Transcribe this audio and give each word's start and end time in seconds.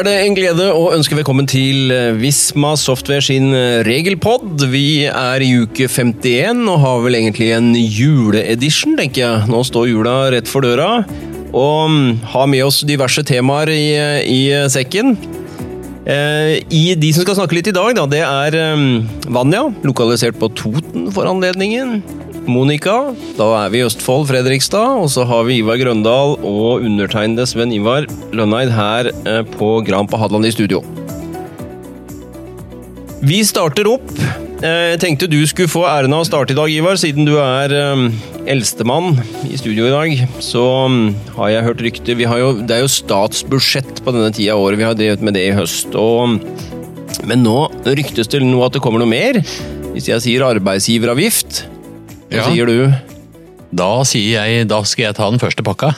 er 0.00 0.06
det 0.06 0.20
en 0.24 0.36
glede 0.36 0.66
å 0.72 0.84
ønske 0.94 1.16
velkommen 1.18 1.48
til 1.50 1.90
eh, 1.92 2.14
Visma 2.16 2.70
Software 2.80 3.20
sin 3.24 3.50
eh, 3.52 3.82
regelpod. 3.84 4.62
Vi 4.72 5.04
er 5.04 5.44
i 5.44 5.50
uke 5.60 5.90
51 5.92 6.62
og 6.70 6.78
har 6.80 7.02
vel 7.04 7.18
egentlig 7.18 7.50
en 7.52 7.74
juleedition, 7.76 8.94
tenker 8.96 9.20
jeg. 9.20 9.50
Nå 9.52 9.60
står 9.66 9.90
jula 9.90 10.14
rett 10.32 10.48
for 10.48 10.64
døra, 10.64 11.02
og 11.50 11.92
mm, 11.92 12.06
har 12.32 12.48
med 12.48 12.64
oss 12.64 12.80
diverse 12.88 13.24
temaer 13.28 13.74
i, 13.74 13.84
i 14.24 14.40
sekken. 14.72 15.18
Eh, 16.08 16.56
I 16.64 16.84
de 16.96 17.12
som 17.12 17.26
skal 17.26 17.36
snakke 17.42 17.58
litt 17.58 17.68
i 17.68 17.76
dag, 17.76 17.92
da, 17.98 18.08
det 18.08 18.24
er 18.24 18.56
mm, 18.80 19.28
Vanja, 19.36 19.66
lokalisert 19.84 20.40
på 20.40 20.48
Toten 20.56 21.10
for 21.12 21.28
anledningen. 21.28 21.98
Monica. 22.48 23.14
Da 23.36 23.48
er 23.64 23.72
vi 23.72 23.80
i 23.80 23.84
Østfold, 23.86 24.28
Fredrikstad. 24.30 25.00
Og 25.02 25.10
så 25.12 25.26
har 25.28 25.44
vi 25.48 25.58
Ivar 25.60 25.80
Grøndal 25.80 26.36
og 26.38 26.86
undertegnede 26.86 27.48
Sven 27.48 27.74
Ivar 27.76 28.08
Lønneid 28.36 28.72
her 28.74 29.10
eh, 29.12 29.42
på 29.56 29.78
Gran 29.86 30.08
på 30.08 30.20
Hadeland 30.20 30.48
i 30.48 30.54
studio. 30.54 30.82
Vi 33.20 33.42
starter 33.44 33.88
opp. 33.90 34.12
Jeg 34.60 35.00
tenkte 35.00 35.28
du 35.28 35.38
skulle 35.48 35.72
få 35.72 35.86
æren 35.88 36.12
av 36.12 36.22
å 36.22 36.28
starte 36.28 36.52
i 36.52 36.56
dag, 36.56 36.68
Ivar, 36.68 36.98
siden 37.00 37.24
du 37.24 37.34
er 37.40 37.72
um, 37.92 38.10
eldstemann 38.48 39.14
i 39.48 39.56
studio 39.56 39.86
i 39.88 39.92
dag. 39.92 40.22
Så 40.44 40.60
um, 40.84 41.14
har 41.38 41.52
jeg 41.54 41.64
hørt 41.64 41.84
rykter 41.84 42.20
Det 42.20 42.76
er 42.76 42.82
jo 42.82 42.92
statsbudsjett 42.92 44.02
på 44.04 44.12
denne 44.16 44.32
tida 44.36 44.56
av 44.56 44.64
året. 44.64 44.80
Vi 44.80 44.88
har 44.88 44.96
drevet 44.96 45.24
med 45.24 45.36
det 45.36 45.46
i 45.48 45.56
høst. 45.56 45.96
Og, 45.96 46.40
men 47.24 47.44
nå 47.44 47.58
ryktes 47.88 48.28
det 48.32 48.42
nå 48.44 48.60
at 48.64 48.76
det 48.76 48.84
kommer 48.84 49.00
noe 49.00 49.08
mer. 49.08 49.40
Hvis 49.94 50.08
jeg 50.12 50.24
sier 50.24 50.44
arbeidsgiveravgift, 50.48 51.64
hva 52.30 52.44
ja. 52.44 52.50
sier 52.50 52.68
du? 52.70 52.90
Da 53.74 53.88
sier 54.06 54.44
jeg 54.46 54.68
da 54.70 54.82
skal 54.86 55.08
jeg 55.08 55.18
ta 55.18 55.30
den 55.30 55.42
første 55.42 55.64
pakka. 55.66 55.90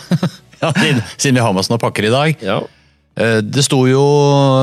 Siden 1.21 1.37
vi 1.37 1.43
har 1.43 1.53
med 1.53 1.61
oss 1.61 1.69
noen 1.69 1.83
pakker 1.83 2.07
i 2.09 2.13
dag. 2.13 2.45
Ja. 2.45 2.63
Eh, 3.21 3.41
det 3.45 3.65
sto 3.67 3.83
jo 3.89 4.05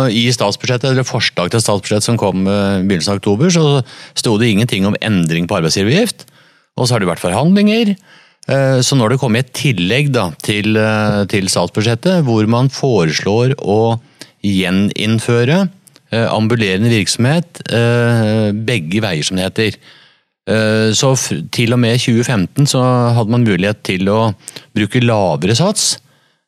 i 0.10 0.26
statsbudsjettet, 0.34 0.92
eller 0.92 1.06
forslag 1.06 1.52
til 1.54 1.62
statsbudsjett 1.62 2.06
som 2.06 2.18
kom 2.18 2.48
eh, 2.50 2.80
i 2.80 2.86
begynnelsen 2.88 3.14
av 3.14 3.22
oktober, 3.22 3.52
så 3.54 3.84
sto 4.18 4.38
det 4.42 4.50
ingenting 4.50 4.88
om 4.90 4.98
endring 5.06 5.50
på 5.50 5.60
arbeidsgiveravgift. 5.60 6.26
Og 6.80 6.88
så 6.88 6.96
har 6.96 7.04
det 7.04 7.12
vært 7.12 7.24
forhandlinger. 7.26 7.94
Så 8.50 8.96
nå 8.96 9.04
har 9.04 9.12
det 9.12 9.20
kommet 9.22 9.44
et 9.44 9.58
tillegg 9.60 10.08
da, 10.16 10.30
til, 10.42 10.78
til, 11.30 11.50
statsbudsjettet, 11.52 12.24
hvor 12.26 12.48
man 12.50 12.72
foreslår 12.74 13.52
å 13.60 14.00
gjeninnføre 14.42 15.60
ambulerende 16.32 16.90
virksomhet 16.90 17.60
begge 18.64 19.04
veier, 19.04 19.28
som 19.28 19.38
det 19.38 19.50
heter. 19.50 19.78
Eh, 20.50 20.90
så 20.98 21.14
til 21.54 21.76
og 21.76 21.82
med 21.82 22.00
2015 22.02 22.70
så 22.72 22.82
hadde 23.18 23.34
man 23.34 23.46
mulighet 23.46 23.84
til 23.86 24.10
å 24.10 24.20
bruke 24.76 25.04
lavere 25.04 25.56
sats. 25.58 25.98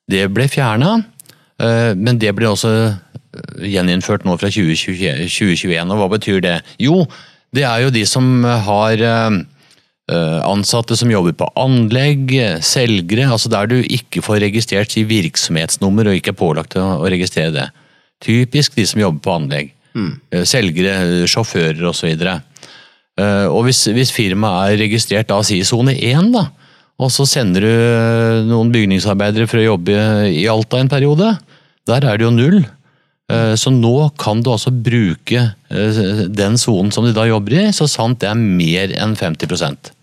Det 0.09 0.25
ble 0.33 0.47
fjerna, 0.51 0.95
eh, 1.61 1.93
men 1.93 2.17
det 2.21 2.33
ble 2.37 2.49
også 2.49 2.71
eh, 2.73 3.65
gjeninnført 3.75 4.25
nå 4.25 4.37
fra 4.41 4.49
2021. 4.49 5.93
Og 5.93 6.01
hva 6.01 6.09
betyr 6.15 6.41
det? 6.43 6.57
Jo, 6.81 7.05
det 7.53 7.67
er 7.67 7.85
jo 7.85 7.93
de 7.93 8.05
som 8.07 8.43
har 8.43 9.01
ansatte 10.11 10.97
som 10.99 11.07
jobber 11.07 11.31
på 11.39 11.45
anlegg, 11.61 12.33
selgere, 12.67 13.29
altså 13.31 13.47
der 13.53 13.69
du 13.71 13.77
ikke 13.79 14.19
får 14.25 14.41
registrert 14.43 14.97
i 14.99 15.05
virksomhetsnummer 15.07 16.09
og 16.09 16.17
ikke 16.17 16.33
er 16.33 16.39
pålagt 16.41 16.75
å 16.75 16.97
registrere 17.05 17.53
det. 17.55 17.67
Typisk 18.19 18.75
de 18.75 18.83
som 18.89 18.99
jobber 18.99 19.23
på 19.23 19.35
anlegg. 19.37 19.71
Mm. 19.95 20.11
Selgere, 20.47 20.95
sjåfører 21.31 21.87
osv. 21.89 22.11
Eh, 22.11 22.41
og 23.19 23.65
hvis, 23.67 23.83
hvis 23.91 24.13
firmaet 24.15 24.71
er 24.71 24.83
registrert 24.85 25.27
da, 25.29 25.41
si 25.45 25.59
sone 25.67 25.93
1, 25.93 26.31
da, 26.33 26.45
og 27.01 27.09
så 27.13 27.25
sender 27.29 27.65
du 27.65 27.71
eh, 27.71 28.43
noen 28.49 28.69
bygningsarbeidere 28.73 29.49
for 29.49 29.61
å 29.61 29.71
jobbe 29.71 29.95
i 30.29 30.45
Alta 30.51 30.81
en 30.81 30.91
periode, 30.91 31.33
der 31.89 32.05
er 32.05 32.19
det 32.19 32.27
jo 32.27 32.33
null. 32.35 32.59
Eh, 33.31 33.53
så 33.57 33.73
nå 33.73 33.95
kan 34.21 34.43
du 34.43 34.51
altså 34.53 34.73
bruke 34.73 35.47
den 35.71 36.59
sonen 36.61 36.91
som 36.93 37.07
de 37.07 37.15
da 37.15 37.25
jobber 37.29 37.57
i, 37.57 37.65
så 37.73 37.89
sant 37.89 38.21
det 38.21 38.29
er 38.29 38.37
mer 38.37 38.93
enn 38.99 39.17
50% 39.17 39.95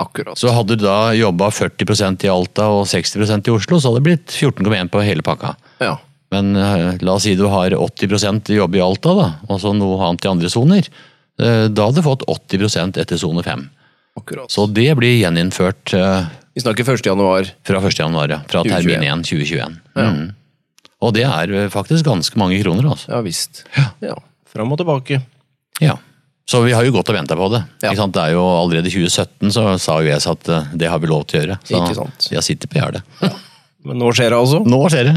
Akkurat. 0.00 0.38
Så 0.38 0.48
hadde 0.54 0.78
du 0.78 0.86
da 0.86 1.10
jobba 1.12 1.50
40% 1.52 2.22
i 2.24 2.30
Alta 2.32 2.70
og 2.72 2.86
60% 2.88 3.50
i 3.50 3.52
Oslo, 3.52 3.76
så 3.76 3.90
hadde 3.90 4.00
det 4.00 4.06
blitt 4.06 4.32
14,1 4.32 4.88
på 4.88 5.02
hele 5.04 5.24
pakka. 5.26 5.50
Ja. 5.82 5.98
Men 6.32 6.54
la 6.54 7.16
oss 7.18 7.26
si 7.26 7.34
du 7.36 7.42
har 7.50 7.74
80% 7.74 8.48
jobb 8.54 8.78
i 8.78 8.80
Alta, 8.80 9.12
da, 9.18 9.26
og 9.50 9.60
så 9.60 9.74
noe 9.76 9.98
annet 10.06 10.24
i 10.24 10.30
andre 10.30 10.52
soner. 10.54 10.88
Eh, 11.40 11.66
da 11.72 11.86
hadde 11.88 12.02
du 12.02 12.06
fått 12.06 12.26
80% 12.28 13.00
etter 13.00 13.20
sone 13.20 13.42
5. 13.46 13.64
Akkurat. 14.20 14.50
Så 14.52 14.66
det 14.66 14.88
blir 14.98 15.16
gjeninnført 15.20 15.94
eh, 15.96 16.28
Vi 16.54 16.60
snakker 16.64 16.84
1. 16.94 17.06
januar. 17.06 17.48
Fra 17.66 17.80
1. 17.80 17.98
januar, 17.98 18.28
ja. 18.28 18.40
Fra 18.50 18.62
2021. 18.66 18.84
termin 18.92 19.08
1 19.22 19.26
2021. 19.30 19.80
Ja. 19.94 20.08
Mm. 20.10 20.28
Og 21.00 21.14
det 21.16 21.24
er 21.24 21.54
eh, 21.56 21.70
faktisk 21.72 22.04
ganske 22.04 22.38
mange 22.40 22.60
kroner. 22.62 22.90
altså. 22.92 23.12
Ja 23.14 23.22
visst. 23.24 23.64
Ja. 23.76 23.88
ja. 24.04 24.16
Fram 24.50 24.72
og 24.74 24.80
tilbake. 24.82 25.22
Ja. 25.80 25.96
Så 26.50 26.60
vi 26.66 26.74
har 26.74 26.84
jo 26.84 26.92
gått 26.92 27.08
og 27.12 27.14
venta 27.14 27.36
på 27.38 27.46
det. 27.54 27.62
Ja. 27.86 27.94
Det 27.94 28.24
er 28.24 28.34
jo 28.34 28.42
Allerede 28.42 28.90
i 28.90 28.92
2017 28.92 29.52
så 29.54 29.68
sa 29.78 30.00
jo 30.02 30.10
ES 30.10 30.26
at 30.26 30.48
det 30.74 30.90
har 30.90 30.98
vi 30.98 31.08
lov 31.08 31.22
til 31.30 31.38
å 31.38 31.42
gjøre. 31.44 31.58
Så 31.62 31.78
Ikke 31.78 31.98
sant. 32.00 32.26
har 32.34 32.44
sittet 32.44 32.72
på 32.72 32.80
gjerdet. 32.80 33.06
Ja. 33.22 33.30
Men 33.86 34.02
nå 34.02 34.10
skjer 34.12 34.34
det 34.34 34.40
altså? 34.40 34.58
Nå 34.66 34.80
skjer 34.92 35.06
det. 35.12 35.14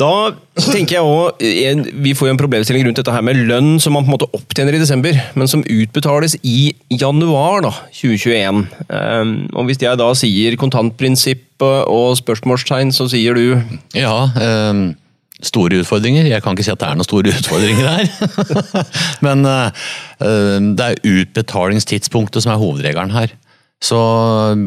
Da 0.00 0.32
tenker 0.70 0.96
jeg 0.96 1.04
også, 1.04 1.90
Vi 2.04 2.14
får 2.16 2.30
jo 2.30 2.34
en 2.34 2.40
problemstilling 2.40 2.86
rundt 2.86 3.00
dette 3.00 3.12
her 3.12 3.24
med 3.24 3.40
lønn 3.48 3.74
som 3.82 3.94
man 3.96 4.06
på 4.06 4.10
en 4.12 4.16
måte 4.16 4.30
opptjener 4.36 4.76
i 4.76 4.80
desember, 4.80 5.16
men 5.36 5.50
som 5.50 5.64
utbetales 5.64 6.38
i 6.40 6.72
januar 6.88 7.66
da, 7.66 7.74
2021. 7.98 8.62
Um, 8.88 9.34
og 9.52 9.68
Hvis 9.68 9.82
jeg 9.82 10.00
da 10.00 10.08
sier 10.16 10.56
kontantprinsippet 10.60 11.90
og 11.90 12.16
spørsmålstegn, 12.20 12.94
så 12.96 13.08
sier 13.12 13.36
du 13.36 13.60
Ja, 13.98 14.30
um, 14.70 14.90
store 15.44 15.82
utfordringer. 15.82 16.28
Jeg 16.28 16.44
kan 16.44 16.56
ikke 16.56 16.66
si 16.68 16.72
at 16.72 16.80
det 16.80 16.88
er 16.88 16.96
noen 16.96 17.08
store 17.08 17.34
utfordringer 17.34 17.86
her. 17.88 18.08
men 19.26 19.44
uh, 19.44 19.68
det 20.20 20.86
er 20.86 21.04
utbetalingstidspunktet 21.04 22.44
som 22.44 22.54
er 22.54 22.62
hovedregelen 22.62 23.12
her. 23.16 23.36
Så 23.80 24.00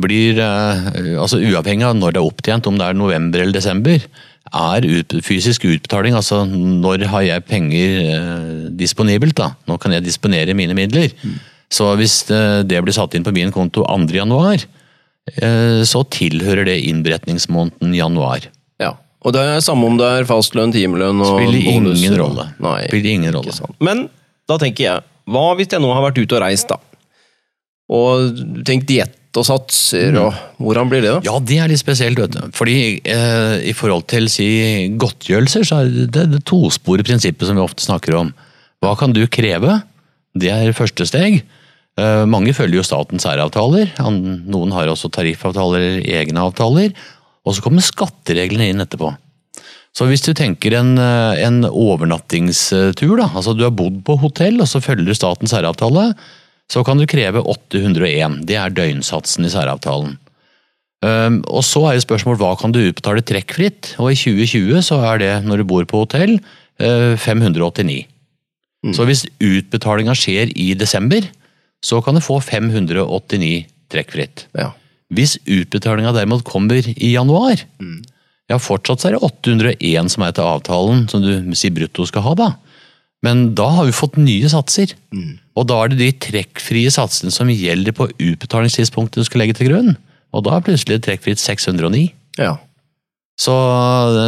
blir, 0.01 0.41
uh, 0.41 1.17
altså 1.21 1.41
uavhengig 1.41 1.89
av 1.89 1.97
når 1.97 2.15
det 2.15 2.21
er 2.21 2.29
opptjent, 2.29 2.69
om 2.69 2.77
det 2.77 2.85
er 2.85 2.97
november 2.97 3.41
eller 3.41 3.57
desember, 3.57 4.05
er 4.53 4.85
ut, 4.85 5.15
fysisk 5.25 5.65
utbetaling. 5.65 6.15
Altså 6.17 6.43
når 6.45 7.07
har 7.11 7.25
jeg 7.25 7.45
penger 7.49 7.97
eh, 8.13 8.69
disponibelt? 8.77 9.35
da? 9.37 9.53
Nå 9.69 9.79
kan 9.81 9.95
jeg 9.95 10.05
disponere 10.05 10.55
mine 10.57 10.75
midler. 10.77 11.13
Mm. 11.23 11.39
Så 11.73 11.89
hvis 11.99 12.21
det, 12.29 12.39
eh, 12.39 12.63
det, 12.69 12.81
blir 12.85 12.95
satt 12.95 13.15
inn 13.17 13.25
på 13.25 13.33
min 13.35 13.53
konto 13.53 13.85
2.1, 13.89 14.67
eh, 15.35 15.81
så 15.89 16.03
tilhører 16.13 16.67
det 16.69 16.81
innberetningsmåneden 16.89 17.95
januar. 17.97 18.49
Ja, 18.81 18.95
Og 19.23 19.33
det 19.33 19.41
er 19.41 19.63
samme 19.63 19.87
om 19.87 19.97
det 19.97 20.05
er 20.19 20.29
fastlønn, 20.29 20.73
timelønn 20.75 21.21
og 21.23 21.39
Spiller 21.39 21.73
ingen 21.73 22.19
rolle. 22.19 22.49
Nei, 22.59 22.79
Spiller 22.89 23.17
ingen 23.17 23.33
rolle. 23.33 23.73
Men 23.79 24.07
da 24.49 24.59
tenker 24.61 24.89
jeg, 24.89 25.09
hva 25.31 25.53
hvis 25.55 25.71
jeg 25.71 25.79
nå 25.79 25.93
har 25.95 26.03
vært 26.03 26.19
ute 26.19 26.35
og 26.35 26.43
reist, 26.43 26.67
da? 26.67 26.77
Og 27.93 28.63
tenk 28.67 28.85
diett 28.89 29.15
og 29.39 29.45
satser, 29.47 30.15
og 30.19 30.33
hvordan 30.61 30.89
blir 30.91 31.01
det? 31.03 31.11
da? 31.15 31.21
Ja, 31.25 31.39
Det 31.39 31.57
er 31.59 31.71
litt 31.71 31.81
spesielt. 31.81 32.19
vet 32.19 32.35
du. 32.35 32.41
Fordi 32.53 33.01
eh, 33.03 33.55
I 33.69 33.73
forhold 33.73 34.05
til 34.11 34.29
si, 34.29 34.47
godtgjørelser, 34.99 35.65
så 35.65 35.81
er 35.81 35.91
det 36.13 36.27
det 36.33 36.43
tosporet 36.49 37.05
prinsippet 37.07 37.47
som 37.47 37.57
vi 37.57 37.65
ofte 37.65 37.85
snakker 37.85 38.15
om. 38.19 38.33
Hva 38.83 38.95
kan 38.99 39.13
du 39.15 39.25
kreve? 39.27 39.81
Det 40.35 40.51
er 40.51 40.73
første 40.77 41.05
steg. 41.09 41.43
Eh, 41.97 42.23
mange 42.25 42.53
følger 42.57 42.81
jo 42.81 42.85
statens 42.85 43.25
særavtaler. 43.25 43.91
Noen 44.01 44.71
har 44.73 44.89
også 44.89 45.11
tariffavtaler 45.13 45.79
eller 45.79 46.07
egne 46.21 46.41
avtaler. 46.47 46.93
Og 47.45 47.55
så 47.55 47.61
kommer 47.65 47.83
skattereglene 47.85 48.69
inn 48.71 48.81
etterpå. 48.81 49.11
Så 49.93 50.07
hvis 50.09 50.23
du 50.25 50.31
tenker 50.33 50.73
en, 50.79 50.95
eh, 50.97 51.43
en 51.45 51.61
overnattingstur, 51.69 53.17
da, 53.19 53.27
altså 53.29 53.53
du 53.53 53.61
har 53.63 53.75
bodd 53.77 54.01
på 54.05 54.15
hotell 54.23 54.61
og 54.63 54.69
så 54.69 54.81
følger 54.81 55.05
du 55.05 55.13
statens 55.13 55.53
særavtale, 55.53 56.13
så 56.71 56.83
kan 56.85 56.99
du 56.99 57.07
kreve 57.09 57.43
801. 57.43 58.43
Det 58.47 58.57
er 58.59 58.73
døgnsatsen 58.73 59.45
i 59.45 59.51
særavtalen. 59.51 60.17
Og 61.03 61.63
Så 61.67 61.83
er 61.83 61.97
jo 61.97 62.05
spørsmålet 62.05 62.39
hva 62.39 62.53
kan 62.59 62.71
du 62.71 62.79
utbetale 62.79 63.23
trekkfritt, 63.25 63.95
og 63.99 64.13
i 64.13 64.15
2020 64.15 64.83
så 64.87 65.01
er 65.11 65.19
det, 65.19 65.33
når 65.43 65.61
du 65.61 65.67
bor 65.67 65.85
på 65.89 66.05
hotell, 66.05 66.37
589. 66.79 68.05
Uh, 68.07 68.87
mm. 68.87 68.93
Så 68.95 69.05
hvis 69.07 69.25
utbetalinga 69.43 70.15
skjer 70.17 70.53
i 70.55 70.71
desember, 70.79 71.27
så 71.83 71.99
kan 72.01 72.15
du 72.15 72.23
få 72.23 72.39
589 72.39 73.67
trekkfritt. 73.91 74.47
Ja. 74.57 74.71
Hvis 75.13 75.37
utbetalinga 75.43 76.13
derimot 76.15 76.45
kommer 76.47 76.81
i 76.87 77.13
januar, 77.13 77.59
mm. 77.83 77.99
ja 78.49 78.57
fortsatt 78.57 79.03
så 79.03 79.09
er 79.09 79.17
det 79.17 79.27
801 79.27 80.13
som 80.15 80.23
er 80.23 80.33
etter 80.33 80.47
avtalen, 80.47 81.05
som 81.11 81.23
du 81.23 81.53
sier 81.57 81.75
brutto 81.75 82.07
skal 82.09 82.25
ha, 82.25 82.37
da. 82.39 82.49
Men 83.23 83.53
da 83.55 83.69
har 83.77 83.87
vi 83.87 83.95
fått 83.95 84.19
nye 84.19 84.49
satser. 84.51 84.93
Mm. 85.15 85.37
Og 85.57 85.67
da 85.69 85.79
er 85.79 85.93
det 85.93 85.99
de 86.01 86.11
trekkfrie 86.27 86.91
satsene 86.93 87.31
som 87.33 87.51
gjelder 87.51 87.95
på 87.95 88.09
utbetalingstidspunktet 88.11 89.21
du 89.21 89.27
skal 89.27 89.43
legge 89.43 89.55
til 89.57 89.71
grunn. 89.71 89.93
Og 90.33 90.45
da 90.45 90.57
er 90.57 90.65
plutselig 90.65 90.99
trekkfritt 91.05 91.41
609. 91.41 92.07
Ja. 92.41 92.57
Så 93.39 93.53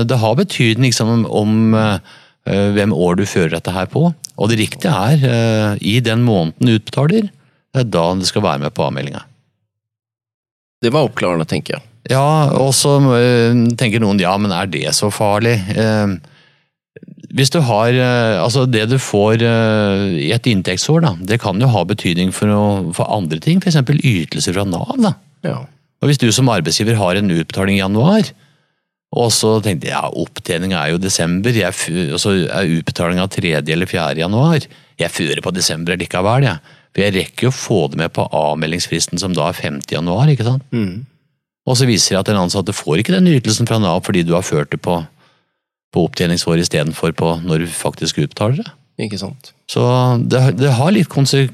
det 0.07 0.19
har 0.21 0.37
betydning 0.37 0.93
liksom, 0.93 1.25
om 1.25 1.75
uh, 1.77 1.97
hvem 2.45 2.93
år 2.93 3.19
du 3.19 3.25
fører 3.29 3.57
dette 3.57 3.73
her 3.73 3.89
på. 3.91 4.07
Og 4.35 4.51
det 4.51 4.59
riktige 4.61 4.93
er, 4.93 5.25
uh, 5.25 5.81
i 5.81 5.97
den 6.05 6.23
måneden 6.25 6.69
du 6.69 6.77
utbetaler, 6.77 7.27
det 7.75 7.83
er 7.83 7.89
da 7.91 8.05
det 8.15 8.29
skal 8.29 8.45
være 8.45 8.63
med 8.63 8.75
på 8.75 8.85
avmeldinga. 8.85 9.25
Det 10.85 10.93
var 10.93 11.07
oppklarende, 11.07 11.47
tenker 11.49 11.77
jeg. 11.77 11.87
Ja, 12.13 12.53
og 12.61 12.71
så 12.77 12.99
uh, 13.01 13.65
tenker 13.75 14.03
noen 14.03 14.21
ja, 14.21 14.37
men 14.39 14.53
er 14.55 14.69
det 14.71 14.87
så 14.95 15.11
farlig? 15.11 15.57
Hvis 17.35 17.51
du 17.51 17.59
har 17.67 17.91
eh, 17.91 18.39
Altså, 18.39 18.65
det 18.69 18.85
du 18.91 18.97
får 19.01 19.43
eh, 19.43 20.03
i 20.27 20.31
et 20.35 20.47
inntektsår, 20.47 21.03
da, 21.03 21.13
det 21.19 21.41
kan 21.43 21.59
jo 21.59 21.69
ha 21.71 21.83
betydning 21.87 22.31
for, 22.35 22.47
noe, 22.51 22.93
for 22.95 23.11
andre 23.11 23.41
ting. 23.43 23.59
F.eks. 23.59 23.81
ytelser 23.99 24.55
fra 24.55 24.65
Nav. 24.67 24.95
da. 25.01 25.15
Ja. 25.45 25.59
Og 26.01 26.11
Hvis 26.11 26.21
du 26.21 26.29
som 26.35 26.51
arbeidsgiver 26.51 26.99
har 26.99 27.19
en 27.19 27.31
utbetaling 27.33 27.79
i 27.79 27.83
januar, 27.83 28.31
og 29.15 29.31
så 29.31 29.57
tenkte 29.63 29.87
jeg 29.87 29.95
ja, 29.95 30.09
opptjeninga 30.11 30.79
er 30.81 30.93
jo 30.93 30.99
desember, 30.99 31.55
jeg, 31.55 31.75
og 32.11 32.19
så 32.19 32.33
er 32.45 32.73
utbetalinga 32.79 33.27
3. 33.31 33.53
eller 33.63 33.89
4. 33.89 34.19
januar. 34.19 34.65
Jeg 34.99 35.11
fører 35.11 35.41
på 35.43 35.53
desember 35.55 35.99
likevel, 35.99 36.47
jeg. 36.49 36.75
For 36.95 37.03
jeg 37.03 37.15
rekker 37.15 37.47
jo 37.47 37.51
å 37.51 37.55
få 37.55 37.79
det 37.91 37.99
med 37.99 38.13
på 38.15 38.27
avmeldingsfristen 38.31 39.19
som 39.19 39.35
da 39.35 39.49
er 39.51 39.59
5. 39.59 39.81
januar. 39.91 40.31
ikke 40.31 40.47
sant? 40.47 40.63
Mm. 40.71 41.03
Og 41.65 41.79
så 41.79 41.87
viser 41.89 42.15
det 42.15 42.21
at 42.21 42.31
den 42.31 42.39
ansatte 42.39 42.75
får 42.75 43.01
ikke 43.01 43.15
den 43.15 43.31
ytelsen 43.31 43.67
fra 43.67 43.79
Nav 43.81 44.03
fordi 44.05 44.23
du 44.23 44.35
har 44.37 44.45
ført 44.45 44.71
det 44.71 44.79
på 44.85 45.01
på 45.95 46.03
opptjeningsår 46.09 46.61
istedenfor 46.63 47.15
på 47.17 47.37
når 47.45 47.63
du 47.63 47.71
faktisk 47.71 48.19
utbetaler 48.25 48.61
det. 48.61 48.67
Ikke 49.05 49.19
sant. 49.19 49.51
Så 49.71 49.81
det, 50.23 50.41
det 50.59 50.69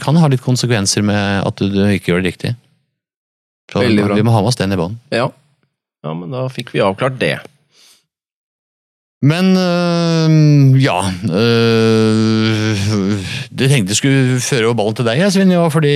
kan 0.01 0.19
ha 0.21 0.27
litt 0.29 0.43
konsekvenser 0.45 1.05
med 1.05 1.47
at 1.47 1.61
du, 1.61 1.69
du 1.73 1.81
ikke 1.87 2.13
gjør 2.13 2.21
det 2.21 2.33
riktig. 2.33 2.51
Så 3.71 3.85
Veldig 3.85 4.09
bra. 4.09 4.17
Vi 4.19 4.25
må 4.27 4.33
ha 4.35 4.43
med 4.43 4.51
oss 4.51 4.59
den 4.59 4.75
i 4.75 4.79
bånn. 4.79 4.99
Ja. 5.13 5.29
ja, 6.03 6.13
men 6.17 6.33
da 6.33 6.45
fikk 6.51 6.73
vi 6.75 6.83
avklart 6.83 7.17
det. 7.21 7.37
Men 9.21 9.53
øh, 9.53 10.81
ja 10.81 10.97
øh, 11.29 12.79
Du 13.53 13.67
tenkte 13.69 13.93
jeg 13.93 13.99
skulle 13.99 14.39
føre 14.41 14.73
ballen 14.73 14.97
til 14.97 15.05
deg, 15.05 15.21
Svinja, 15.29 15.67
fordi 15.69 15.93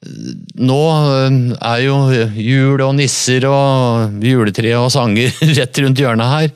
nå 0.00 0.80
øh, 0.88 1.34
er 1.60 1.80
jo 1.84 1.96
jul 2.32 2.80
og 2.80 2.94
nisser 2.96 3.44
og 3.44 4.22
juletre 4.24 4.72
og 4.78 4.88
sanger 4.94 5.34
rett 5.58 5.80
rundt 5.84 6.00
hjørnet 6.00 6.30
her. 6.30 6.52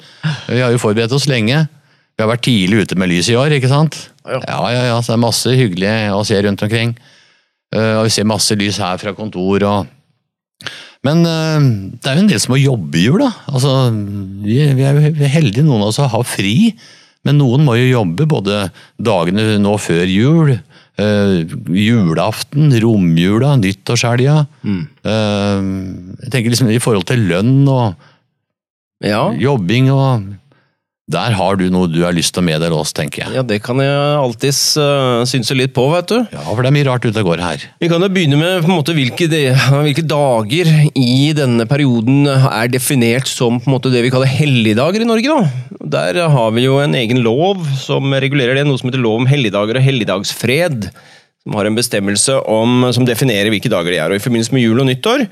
Vi 0.49 0.63
har 0.63 0.73
jo 0.73 0.81
forberedt 0.81 1.13
oss 1.13 1.29
lenge. 1.29 1.67
Vi 2.15 2.23
har 2.23 2.31
vært 2.31 2.47
tidlig 2.47 2.85
ute 2.85 2.97
med 2.97 3.11
lys 3.11 3.29
i 3.29 3.37
år, 3.37 3.53
ikke 3.57 3.69
sant? 3.69 3.99
Ja. 4.25 4.41
ja, 4.73 4.85
ja, 4.89 4.97
så 5.03 5.13
det 5.13 5.19
er 5.19 5.27
masse 5.27 5.53
hyggelig 5.59 5.93
å 6.15 6.23
se 6.25 6.39
rundt 6.47 6.65
omkring. 6.65 6.95
Uh, 7.75 7.99
og 7.99 8.07
vi 8.07 8.15
ser 8.15 8.29
masse 8.29 8.55
lys 8.57 8.79
her 8.81 9.01
fra 9.03 9.13
kontor 9.17 9.65
og 9.67 9.93
Men 11.05 11.25
uh, 11.27 11.65
det 11.99 12.09
er 12.09 12.17
jo 12.17 12.23
en 12.23 12.31
del 12.31 12.41
som 12.41 12.55
må 12.55 12.63
jobbe 12.63 12.97
i 12.97 13.09
jula. 13.11 13.29
Altså, 13.51 13.91
vi, 14.47 14.61
vi 14.79 14.87
er 14.87 14.97
jo 14.97 15.33
heldige, 15.35 15.67
noen 15.67 15.83
av 15.83 15.91
oss 15.91 16.01
har 16.01 16.25
fri. 16.25 16.73
Men 17.29 17.41
noen 17.41 17.65
må 17.67 17.75
jo 17.77 17.91
jobbe 17.91 18.29
både 18.31 18.69
dagene 19.01 19.59
nå 19.61 19.75
før 19.81 20.09
jul, 20.09 20.55
Uh, 20.95 21.43
julaften, 21.75 22.71
romjula, 22.79 23.57
nyttårshelga. 23.59 24.45
Mm. 24.63 24.83
Uh, 25.03 25.71
jeg 26.23 26.31
tenker 26.31 26.53
liksom 26.53 26.71
i 26.71 26.79
forhold 26.83 27.09
til 27.09 27.25
lønn 27.33 27.65
og 27.67 27.97
ja. 29.03 29.25
jobbing 29.35 29.91
og 29.91 30.29
Der 31.13 31.35
har 31.37 31.59
du 31.61 31.67
noe 31.69 31.85
du 31.93 31.99
har 32.01 32.15
lyst 32.17 32.33
til 32.33 32.41
å 32.41 32.47
meddele 32.47 32.77
oss, 32.81 32.95
tenker 32.97 33.27
jeg. 33.27 33.35
Ja, 33.37 33.43
det 33.45 33.59
kan 33.61 33.77
jeg 33.83 33.93
alltids 33.93 34.61
uh, 34.81 35.21
synse 35.29 35.53
litt 35.53 35.75
på, 35.77 35.85
vet 35.93 36.09
du. 36.09 36.17
Ja, 36.33 36.45
for 36.47 36.65
det 36.65 36.71
er 36.71 36.77
mye 36.79 36.87
rart 36.89 37.05
ute 37.05 37.21
og 37.21 37.29
går 37.29 37.43
her. 37.45 37.67
Vi 37.83 37.91
kan 37.93 38.01
jo 38.01 38.09
begynne 38.09 38.39
med 38.41 38.65
på 38.65 38.71
en 38.71 38.79
måte 38.79 38.95
hvilke, 38.97 39.29
de, 39.29 39.43
hvilke 39.85 40.07
dager 40.09 40.71
i 40.97 41.29
denne 41.37 41.69
perioden 41.69 42.25
er 42.33 42.73
definert 42.73 43.29
som 43.29 43.61
på 43.61 43.69
en 43.69 43.77
måte 43.77 43.93
det 43.93 44.01
vi 44.07 44.15
kaller 44.15 44.33
helligdager 44.33 45.05
i 45.05 45.11
Norge. 45.13 45.37
da. 45.37 45.79
Der 45.99 46.23
har 46.33 46.57
vi 46.57 46.65
jo 46.65 46.81
en 46.81 46.97
egen 46.97 47.21
lov 47.27 47.69
som 47.77 48.09
regulerer 48.09 48.57
det, 48.57 48.65
noe 48.65 48.81
som 48.81 48.89
heter 48.89 49.05
lov 49.05 49.21
om 49.21 49.29
helligdager 49.29 49.77
og 49.77 49.85
helligdagsfred. 49.85 50.89
Som 51.45 51.61
har 51.61 51.69
en 51.69 51.77
bestemmelse 51.77 52.41
om, 52.49 52.89
som 52.97 53.05
definerer 53.05 53.53
hvilke 53.53 53.69
dager 53.69 53.93
de 53.93 54.01
er. 54.01 54.09
og 54.09 54.17
I 54.17 54.25
forbindelse 54.25 54.57
med 54.57 54.65
jul 54.65 54.81
og 54.81 54.89
nyttår 54.89 55.29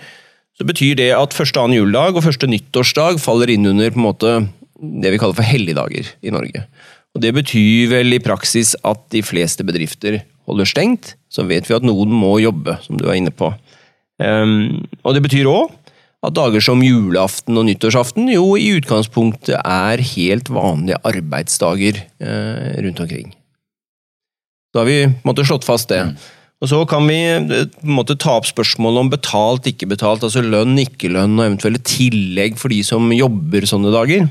så 0.60 0.66
betyr 0.68 0.98
det 1.00 1.14
at 1.16 1.32
første 1.32 1.56
annen 1.56 1.78
juledag 1.78 2.12
og 2.12 2.26
første 2.26 2.44
nyttårsdag 2.44 3.16
faller 3.24 3.48
inn 3.48 3.70
under 3.70 3.88
på 3.88 3.96
en 3.96 4.04
måte 4.04 4.32
det 4.82 5.12
vi 5.14 5.20
kaller 5.22 5.38
for 5.38 5.46
helligdager 5.46 6.10
i 6.22 6.34
Norge. 6.34 6.66
Og 7.12 7.22
Det 7.22 7.32
betyr 7.36 7.90
vel 7.92 8.16
i 8.16 8.22
praksis 8.22 8.74
at 8.88 9.02
de 9.12 9.22
fleste 9.22 9.64
bedrifter 9.64 10.22
holder 10.48 10.68
stengt. 10.68 11.14
Så 11.32 11.44
vet 11.48 11.68
vi 11.68 11.76
at 11.76 11.84
noen 11.86 12.12
må 12.12 12.38
jobbe, 12.42 12.78
som 12.84 12.98
du 12.98 13.06
er 13.06 13.20
inne 13.20 13.32
på. 13.32 13.52
Um, 14.22 14.82
og 15.02 15.16
det 15.16 15.22
betyr 15.24 15.48
òg 15.50 15.70
at 16.22 16.36
dager 16.36 16.62
som 16.62 16.82
julaften 16.84 17.56
og 17.58 17.66
nyttårsaften 17.66 18.28
jo 18.30 18.52
i 18.54 18.68
utgangspunktet 18.76 19.56
er 19.58 20.02
helt 20.12 20.50
vanlige 20.52 21.00
arbeidsdager 21.08 21.98
uh, 22.22 22.78
rundt 22.84 23.02
omkring. 23.02 23.32
Da 24.72 24.84
har 24.84 24.88
vi 24.88 25.00
måtte, 25.26 25.44
slått 25.44 25.66
fast 25.68 25.90
det. 25.92 26.04
Og 26.62 26.70
Så 26.70 26.78
kan 26.86 27.04
vi 27.10 27.18
måtte, 27.82 28.16
ta 28.16 28.38
opp 28.38 28.46
spørsmålet 28.46 29.02
om 29.02 29.10
betalt, 29.10 29.66
ikke 29.66 29.90
betalt, 29.90 30.22
altså 30.22 30.44
lønn, 30.46 30.78
ikke 30.78 31.10
lønn, 31.10 31.34
og 31.40 31.48
eventuelle 31.48 31.82
tillegg 31.82 32.54
for 32.60 32.72
de 32.72 32.78
som 32.86 33.10
jobber 33.12 33.66
sånne 33.68 33.90
dager. 33.92 34.30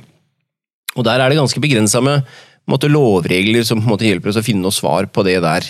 Og 0.97 1.05
Der 1.07 1.19
er 1.19 1.29
det 1.29 1.39
ganske 1.39 1.61
begrensa 1.63 2.01
med 2.03 2.25
måte, 2.69 2.89
lovregler 2.91 3.65
som 3.67 3.79
på 3.79 3.87
en 3.87 3.93
måte, 3.95 4.07
hjelper 4.07 4.31
oss 4.31 4.39
å 4.39 4.45
finne 4.45 4.63
noe 4.63 4.75
svar 4.75 5.07
på 5.11 5.23
det 5.27 5.39
der. 5.43 5.67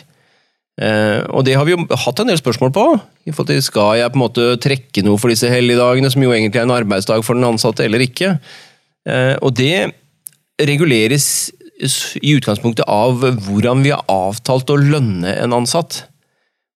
Eh, 0.81 1.21
og 1.29 1.45
Det 1.45 1.55
har 1.57 1.65
vi 1.67 1.75
jo 1.75 1.85
hatt 1.85 2.19
en 2.19 2.31
del 2.31 2.39
spørsmål 2.39 2.73
på. 2.73 2.85
i 3.25 3.31
forhold 3.31 3.47
til 3.47 3.61
Skal 3.61 3.97
jeg 3.99 4.11
på 4.11 4.17
en 4.17 4.25
måte 4.25 4.57
trekke 4.57 5.03
noe 5.03 5.17
for 5.17 5.29
disse 5.29 5.49
helligdagene, 5.49 6.11
som 6.11 6.21
jo 6.21 6.31
egentlig 6.31 6.57
er 6.59 6.67
en 6.67 6.77
arbeidsdag 6.77 7.23
for 7.23 7.35
den 7.35 7.43
ansatte, 7.43 7.83
eller 7.83 7.99
ikke? 7.99 8.39
Eh, 9.07 9.35
og 9.41 9.53
Det 9.53 9.93
reguleres 10.59 11.51
i 12.21 12.35
utgangspunktet 12.37 12.85
av 12.87 13.17
hvordan 13.17 13.81
vi 13.81 13.89
har 13.89 14.05
avtalt 14.07 14.69
å 14.69 14.77
lønne 14.77 15.33
en 15.41 15.53
ansatt. 15.53 16.05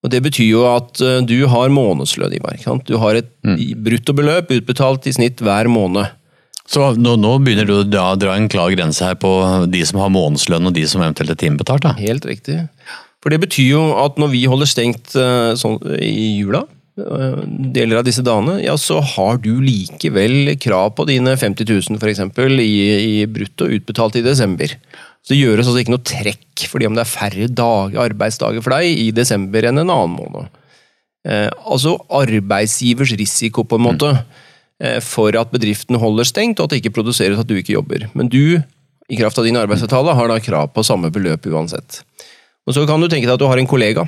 Og 0.03 0.11
Det 0.11 0.21
betyr 0.21 0.49
jo 0.49 0.65
at 0.69 1.01
eh, 1.01 1.21
du 1.25 1.47
har 1.47 1.69
månedslønn, 1.69 2.33
Ivar. 2.33 2.57
Du 2.85 2.97
har 2.97 3.15
et 3.15 3.29
mm. 3.43 3.57
bruttobeløp 3.85 4.51
utbetalt 4.51 5.07
i 5.07 5.13
snitt 5.13 5.41
hver 5.41 5.67
måned. 5.67 6.13
Så 6.65 6.85
nå, 6.97 7.13
nå, 7.21 7.35
begynner 7.45 7.67
du 7.69 7.75
å 7.77 7.85
dra, 7.85 8.33
en 8.33 8.49
klar 8.49 8.73
grense 8.73 9.05
her 9.05 9.17
på 9.21 9.31
de 9.69 9.83
som 9.85 10.01
har 10.01 10.13
månedslønn 10.13 10.71
og 10.71 10.73
de 10.75 10.85
som 10.89 11.03
eventuelt 11.03 11.35
er 11.35 11.39
timebetalt? 11.39 11.85
da? 11.85 11.93
Helt 11.99 12.25
riktig. 12.25 12.63
For 13.21 13.33
det 13.33 13.41
betyr 13.43 13.69
jo 13.69 13.83
at 14.01 14.17
når 14.21 14.31
vi 14.33 14.45
holder 14.49 14.69
stengt 14.69 15.13
uh, 15.17 15.53
sånn, 15.57 15.77
i 16.01 16.39
jula, 16.39 16.63
uh, 17.01 17.43
deler 17.73 18.01
av 18.01 18.07
disse 18.07 18.25
dagene, 18.25 18.57
ja, 18.65 18.73
så 18.81 18.97
har 19.13 19.37
du 19.43 19.51
likevel 19.61 20.55
krav 20.61 20.95
på 20.97 21.05
dine 21.09 21.35
50 21.37 21.69
000 21.69 22.01
f.eks. 22.01 22.23
I, 22.65 22.71
i 23.21 23.27
brutto 23.29 23.69
utbetalt 23.69 24.17
i 24.17 24.25
desember. 24.25 24.73
Så 25.25 25.33
det 25.33 25.41
gjøres 25.41 25.69
altså 25.69 25.81
ikke 25.81 25.93
noe 25.93 26.05
trekk 26.05 26.65
fordi 26.69 26.89
om 26.89 26.97
det 26.97 27.05
er 27.05 27.09
færre 27.09 27.49
dag, 27.49 27.97
arbeidsdager 27.97 28.65
for 28.65 28.77
deg 28.77 29.05
i 29.05 29.11
desember 29.13 29.69
enn 29.69 29.81
en 29.81 29.89
annen 29.89 30.17
måned. 30.17 30.49
Eh, 31.25 31.49
altså 31.65 31.95
arbeidsgivers 32.13 33.15
risiko, 33.17 33.65
på 33.65 33.79
en 33.79 33.87
måte. 33.87 34.11
Mm 34.13 34.21
Eh, 34.21 34.44
for 35.03 35.35
at 35.39 35.53
bedriften 35.53 35.99
holder 36.01 36.27
stengt, 36.27 36.59
og 36.59 36.67
at 36.67 36.75
det 36.75 36.81
ikke 36.81 36.97
produseres 36.97 37.39
at 37.41 37.49
du 37.49 37.55
ikke 37.57 37.75
jobber. 37.75 38.07
Men 38.17 38.29
du, 38.31 38.59
i 39.09 39.19
kraft 39.19 39.39
av 39.39 39.47
din 39.47 39.57
arbeidsavtale, 39.59 40.15
har 40.17 40.31
da 40.31 40.41
krav 40.43 40.71
på 40.75 40.85
samme 40.85 41.11
beløp 41.13 41.47
uansett. 41.51 42.01
Og 42.65 42.73
Så 42.73 42.85
kan 42.89 43.01
du 43.01 43.07
tenke 43.07 43.27
deg 43.27 43.35
at 43.35 43.43
du 43.43 43.49
har 43.49 43.61
en 43.61 43.69
kollega 43.69 44.07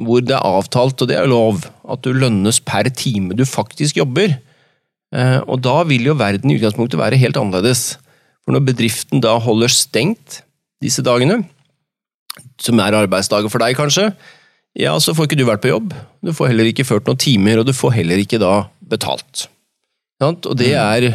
hvor 0.00 0.22
det 0.24 0.32
er 0.32 0.44
avtalt, 0.44 1.02
og 1.02 1.08
det 1.10 1.16
er 1.18 1.28
lov, 1.28 1.66
at 1.92 2.00
du 2.04 2.14
lønnes 2.16 2.60
per 2.64 2.88
time 2.96 3.36
du 3.36 3.44
faktisk 3.44 3.98
jobber. 4.00 4.38
Eh, 5.12 5.40
og 5.44 5.60
da 5.64 5.82
vil 5.88 6.08
jo 6.08 6.16
verden 6.16 6.50
i 6.50 6.56
utgangspunktet 6.56 7.00
være 7.00 7.20
helt 7.20 7.36
annerledes. 7.36 7.98
For 8.44 8.56
når 8.56 8.64
bedriften 8.70 9.20
da 9.24 9.36
holder 9.40 9.72
stengt 9.72 10.40
disse 10.84 11.04
dagene, 11.04 11.42
som 12.60 12.80
er 12.80 12.96
arbeidsdager 12.96 13.52
for 13.52 13.62
deg 13.62 13.76
kanskje, 13.78 14.08
ja, 14.74 14.96
så 14.98 15.14
får 15.14 15.28
ikke 15.28 15.38
du 15.38 15.46
vært 15.46 15.62
på 15.62 15.70
jobb. 15.70 15.92
Du 16.24 16.32
får 16.34 16.50
heller 16.50 16.68
ikke 16.70 16.86
ført 16.86 17.06
noen 17.06 17.20
timer, 17.20 17.60
og 17.60 17.68
du 17.68 17.74
får 17.76 17.94
heller 18.00 18.24
ikke 18.24 18.40
da 18.42 18.64
betalt. 18.90 19.46
Og 20.22 20.54
det 20.58 20.70
mm. 20.74 20.84
er 20.84 21.08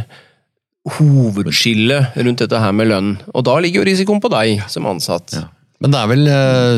hovedskillet 0.97 2.19
rundt 2.19 2.43
dette 2.43 2.59
her 2.59 2.75
med 2.75 2.91
lønn. 2.91 3.15
Og 3.33 3.45
da 3.47 3.59
ligger 3.61 3.83
jo 3.83 3.89
risikoen 3.91 4.21
på 4.23 4.31
deg 4.33 4.65
som 4.71 4.87
ansatt. 4.89 5.37
Ja. 5.37 5.47
Men 5.79 5.93
det 5.93 5.99
er 5.99 6.09
vel 6.11 6.25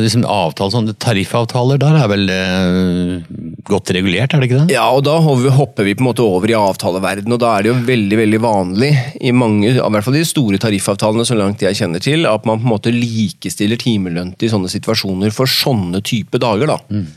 liksom 0.03 0.23
avtale, 0.29 0.73
sånne 0.75 0.93
tariffavtaler 1.01 1.79
der 1.81 1.95
er 1.97 2.09
vel 2.11 2.27
eh, 2.29 3.23
godt 3.65 3.89
regulert, 3.97 4.35
er 4.35 4.43
det 4.43 4.49
ikke 4.49 4.59
det? 4.59 4.75
Ja, 4.75 4.83
og 4.93 5.01
da 5.07 5.15
hopper 5.17 5.87
vi 5.87 5.95
på 5.97 6.03
en 6.03 6.09
måte 6.11 6.21
over 6.21 6.51
i 6.51 6.57
avtaleverden, 6.57 7.33
og 7.33 7.41
da 7.41 7.55
er 7.55 7.65
det 7.65 7.71
jo 7.71 7.79
veldig 7.87 8.19
veldig 8.19 8.41
vanlig 8.43 8.91
i 9.17 9.33
mange, 9.33 9.71
i 9.73 9.79
hvert 9.81 10.05
fall 10.05 10.19
de 10.19 10.21
store 10.29 10.61
tariffavtalene 10.61 11.25
så 11.25 11.37
langt 11.39 11.65
jeg 11.65 11.79
kjenner 11.81 12.03
til, 12.03 12.27
at 12.29 12.45
man 12.45 12.61
på 12.61 12.67
en 12.67 12.73
måte 12.75 12.93
likestiller 12.93 13.81
timelønn 13.81 14.35
i 14.37 14.51
sånne 14.53 14.69
situasjoner 14.69 15.33
for 15.33 15.49
sånne 15.49 16.03
type 16.05 16.37
dager. 16.41 16.75
da. 16.75 16.77
Mm. 16.93 17.09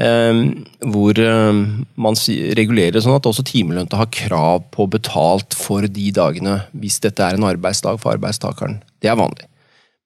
Ehm, 0.00 0.64
hvor 0.88 1.18
ehm, 1.20 1.84
man 2.00 2.16
regulerer 2.56 3.02
sånn 3.04 3.18
at 3.18 3.26
også 3.28 3.44
timelønte 3.44 3.98
har 4.00 4.08
krav 4.14 4.64
på 4.72 4.86
betalt 4.88 5.52
for 5.56 5.84
de 5.84 6.06
dagene, 6.16 6.62
hvis 6.72 6.96
dette 7.04 7.20
er 7.20 7.36
en 7.36 7.44
arbeidsdag 7.50 8.00
for 8.00 8.14
arbeidstakeren. 8.14 8.80
Det 9.04 9.12
er 9.12 9.20
vanlig. 9.20 9.48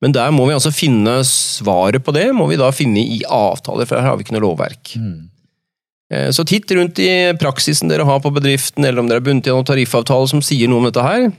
Men 0.02 0.12
der 0.12 0.34
må 0.34 0.48
vi 0.48 0.56
altså 0.56 0.74
finne 0.74 1.20
svaret 1.24 2.02
på 2.04 2.12
det 2.12 2.28
må 2.36 2.48
vi 2.50 2.58
da 2.60 2.68
finne 2.74 3.00
i 3.00 3.22
avtaler, 3.30 3.86
for 3.86 3.96
her 3.96 4.10
har 4.10 4.18
vi 4.18 4.26
ikke 4.26 4.36
noe 4.36 4.44
lovverk. 4.44 4.92
Mm. 5.00 5.30
Så 6.34 6.44
titt 6.46 6.70
rundt 6.76 7.00
i 7.02 7.32
praksisen 7.40 7.90
dere 7.90 8.04
har 8.06 8.20
på 8.22 8.30
bedriften, 8.30 8.84
eller 8.84 9.02
om 9.02 9.08
dere 9.10 9.22
er 9.22 9.26
bundet 9.26 9.48
noen 9.50 9.66
tariffavtale 9.66 10.28
som 10.30 10.42
sier 10.44 10.70
noe 10.70 10.82
om 10.82 10.86
dette 10.86 11.02
her. 11.02 11.30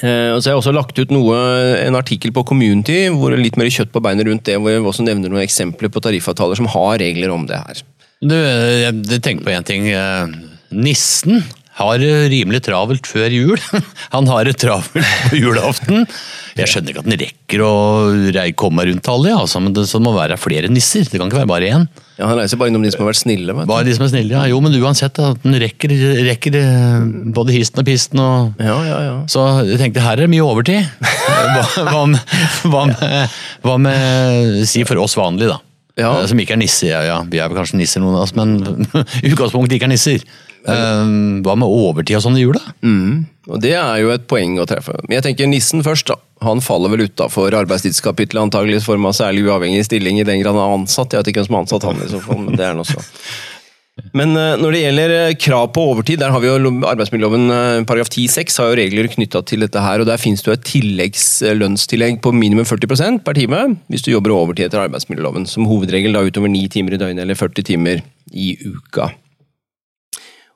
Eh, 0.00 0.32
så 0.38 0.48
jeg 0.48 0.54
har 0.54 0.60
også 0.60 0.72
lagt 0.72 0.96
ut 0.98 1.12
noe, 1.12 1.36
en 1.82 1.98
artikkel 1.98 2.32
på 2.34 2.46
Community 2.48 3.04
hvor 3.12 3.36
litt 3.36 3.58
mer 3.60 3.68
kjøtt 3.72 3.92
på 3.92 4.00
beinet 4.04 4.26
rundt 4.28 4.46
det, 4.48 4.56
hvor 4.56 4.72
jeg 4.72 4.84
også 4.88 5.04
nevner 5.04 5.32
noen 5.32 5.44
eksempler 5.44 5.92
på 5.92 6.02
tariffavtaler 6.02 6.58
som 6.58 6.70
har 6.72 6.96
regler 7.02 7.34
om 7.34 7.44
det 7.48 7.60
her. 7.60 7.82
Du, 8.22 8.36
jeg 8.36 9.20
tenker 9.20 9.44
på 9.44 9.52
én 9.52 9.66
ting. 9.66 9.90
Eh, 9.92 10.32
nissen 10.72 11.42
har 11.76 12.02
rimelig 12.32 12.62
travelt 12.66 13.08
før 13.08 13.32
jul. 13.32 13.60
Han 14.14 14.28
har 14.30 14.48
det 14.48 14.58
travelt 14.60 15.28
på 15.30 15.40
julaften. 15.40 16.06
Jeg 16.58 16.68
skjønner 16.68 16.92
ikke 16.92 17.02
at 17.02 17.08
han 17.08 17.20
rekker 17.22 17.62
å 17.64 17.74
komme 18.60 18.84
rundt 18.84 19.08
alle, 19.08 19.30
ja, 19.32 19.60
men 19.64 19.72
det, 19.72 19.86
må 20.04 20.12
være 20.12 20.36
flere 20.36 20.68
nisser. 20.68 21.06
Det 21.08 21.16
kan 21.16 21.30
ikke 21.30 21.40
være 21.40 21.48
bare 21.48 21.70
én. 21.72 21.86
Ja, 22.22 22.28
Han 22.30 22.38
reiser 22.38 22.60
bare 22.60 22.70
innom 22.70 22.84
de 22.86 22.92
som 22.94 23.02
har 23.02 23.10
vært 23.10 23.18
snille. 23.18 23.54
Vet 23.56 23.66
du. 23.66 23.70
Bare 23.72 23.86
de 23.88 23.94
som 23.96 24.04
er 24.06 24.12
snille, 24.12 24.36
ja. 24.36 24.44
Jo, 24.52 24.60
men 24.62 24.76
uansett, 24.78 25.18
at 25.18 25.42
den 25.42 25.58
rekker, 25.58 25.90
rekker 26.28 26.58
eh, 26.60 27.08
både 27.34 27.56
histen 27.56 27.82
og 27.82 27.88
pisten. 27.88 28.22
Og... 28.22 28.62
Ja, 28.62 28.76
ja, 28.86 29.00
ja. 29.08 29.16
Så 29.32 29.42
jeg 29.66 29.80
tenkte 29.82 30.04
her 30.04 30.14
er 30.14 30.24
det 30.24 30.30
mye 30.30 30.46
overtid. 30.46 30.86
Hva, 31.32 31.64
hva, 31.88 32.02
med, 32.06 32.32
hva, 32.70 32.82
med, 32.86 33.34
hva 33.64 33.74
med 33.82 34.62
Si 34.68 34.84
for 34.86 35.00
oss 35.02 35.16
vanlige, 35.18 35.50
da. 35.50 35.58
Ja. 35.98 36.12
Som 36.28 36.40
ikke 36.40 36.54
er 36.54 36.62
nisser. 36.62 36.92
Ja, 36.92 37.02
ja. 37.04 37.18
Vi 37.28 37.40
er 37.42 37.50
vel 37.50 37.58
kanskje 37.58 37.80
nisser, 37.80 38.02
noen 38.04 38.16
av 38.16 38.24
oss, 38.28 38.34
men 38.38 38.54
i 38.62 39.30
utgangspunktet 39.32 39.76
ikke 39.76 39.90
er 39.90 39.92
nisser. 39.92 40.24
Um, 40.62 41.42
hva 41.42 41.56
med 41.58 41.66
overtid 41.66 42.20
og 42.20 42.22
sånn 42.24 42.38
i 42.38 42.44
jula? 42.44 42.62
Mm. 42.86 43.24
Og 43.50 43.58
Det 43.64 43.74
er 43.74 43.96
jo 44.04 44.12
et 44.14 44.28
poeng 44.30 44.54
å 44.62 44.66
treffe. 44.70 44.94
Men 45.08 45.18
jeg 45.18 45.26
tenker 45.26 45.50
nissen 45.50 45.82
først. 45.84 46.12
da. 46.12 46.20
Han 46.42 46.62
faller 46.64 46.92
vel 46.92 47.06
utafor 47.08 47.54
arbeidstidskapitlet, 47.62 48.40
antagelig 48.42 48.80
i 48.80 48.84
form 48.84 49.08
av 49.08 49.16
særlig 49.18 49.46
uavhengig 49.46 49.86
stilling 49.86 50.20
i 50.20 50.26
den 50.28 50.42
grad 50.42 50.56
han 50.58 50.64
er 50.64 50.76
ansatt. 50.80 51.14
Jeg 51.14 51.22
vet 51.22 51.32
ikke 51.32 51.42
hvem 51.42 51.48
som 51.50 51.58
har 51.58 51.66
ansatt 51.66 51.88
han 51.88 52.04
i 52.04 52.12
så 52.12 52.22
fall, 52.22 52.44
men 52.44 52.56
det 52.58 52.66
er 52.66 52.74
han 52.74 52.82
også. 52.82 53.02
Men 54.16 54.32
uh, 54.32 54.54
når 54.56 54.72
det 54.72 54.80
gjelder 54.80 55.12
uh, 55.12 55.34
krav 55.36 55.66
på 55.76 55.82
overtid, 55.90 56.20
der 56.22 56.32
har 56.32 56.40
vi 56.40 56.48
jo 56.48 56.70
arbeidsmiljøloven 56.88 57.52
uh, 57.52 57.84
paragraf 57.88 58.08
10-6 58.08 58.56
har 58.62 58.70
jo 58.70 58.78
regler 58.80 59.08
knytta 59.12 59.42
til 59.44 59.66
dette 59.66 59.82
her. 59.84 60.00
og 60.00 60.08
Der 60.08 60.20
finnes 60.20 60.40
det 60.40 60.48
jo 60.48 60.56
et 60.56 60.64
tilleggslønnstillegg 60.68 62.22
på 62.24 62.32
minimum 62.32 62.64
40% 62.68 63.20
per 63.26 63.36
time 63.36 63.60
hvis 63.92 64.06
du 64.06 64.14
jobber 64.14 64.32
overtid 64.32 64.70
etter 64.70 64.80
arbeidsmiljøloven. 64.86 65.44
Som 65.50 65.68
hovedregel 65.68 66.16
da 66.16 66.24
utover 66.24 66.48
9 66.52 66.64
timer 66.72 66.96
i 66.96 67.02
døgnet 67.04 67.26
eller 67.26 67.38
40 67.38 67.68
timer 67.68 68.00
i 68.32 68.54
uka. 68.64 69.10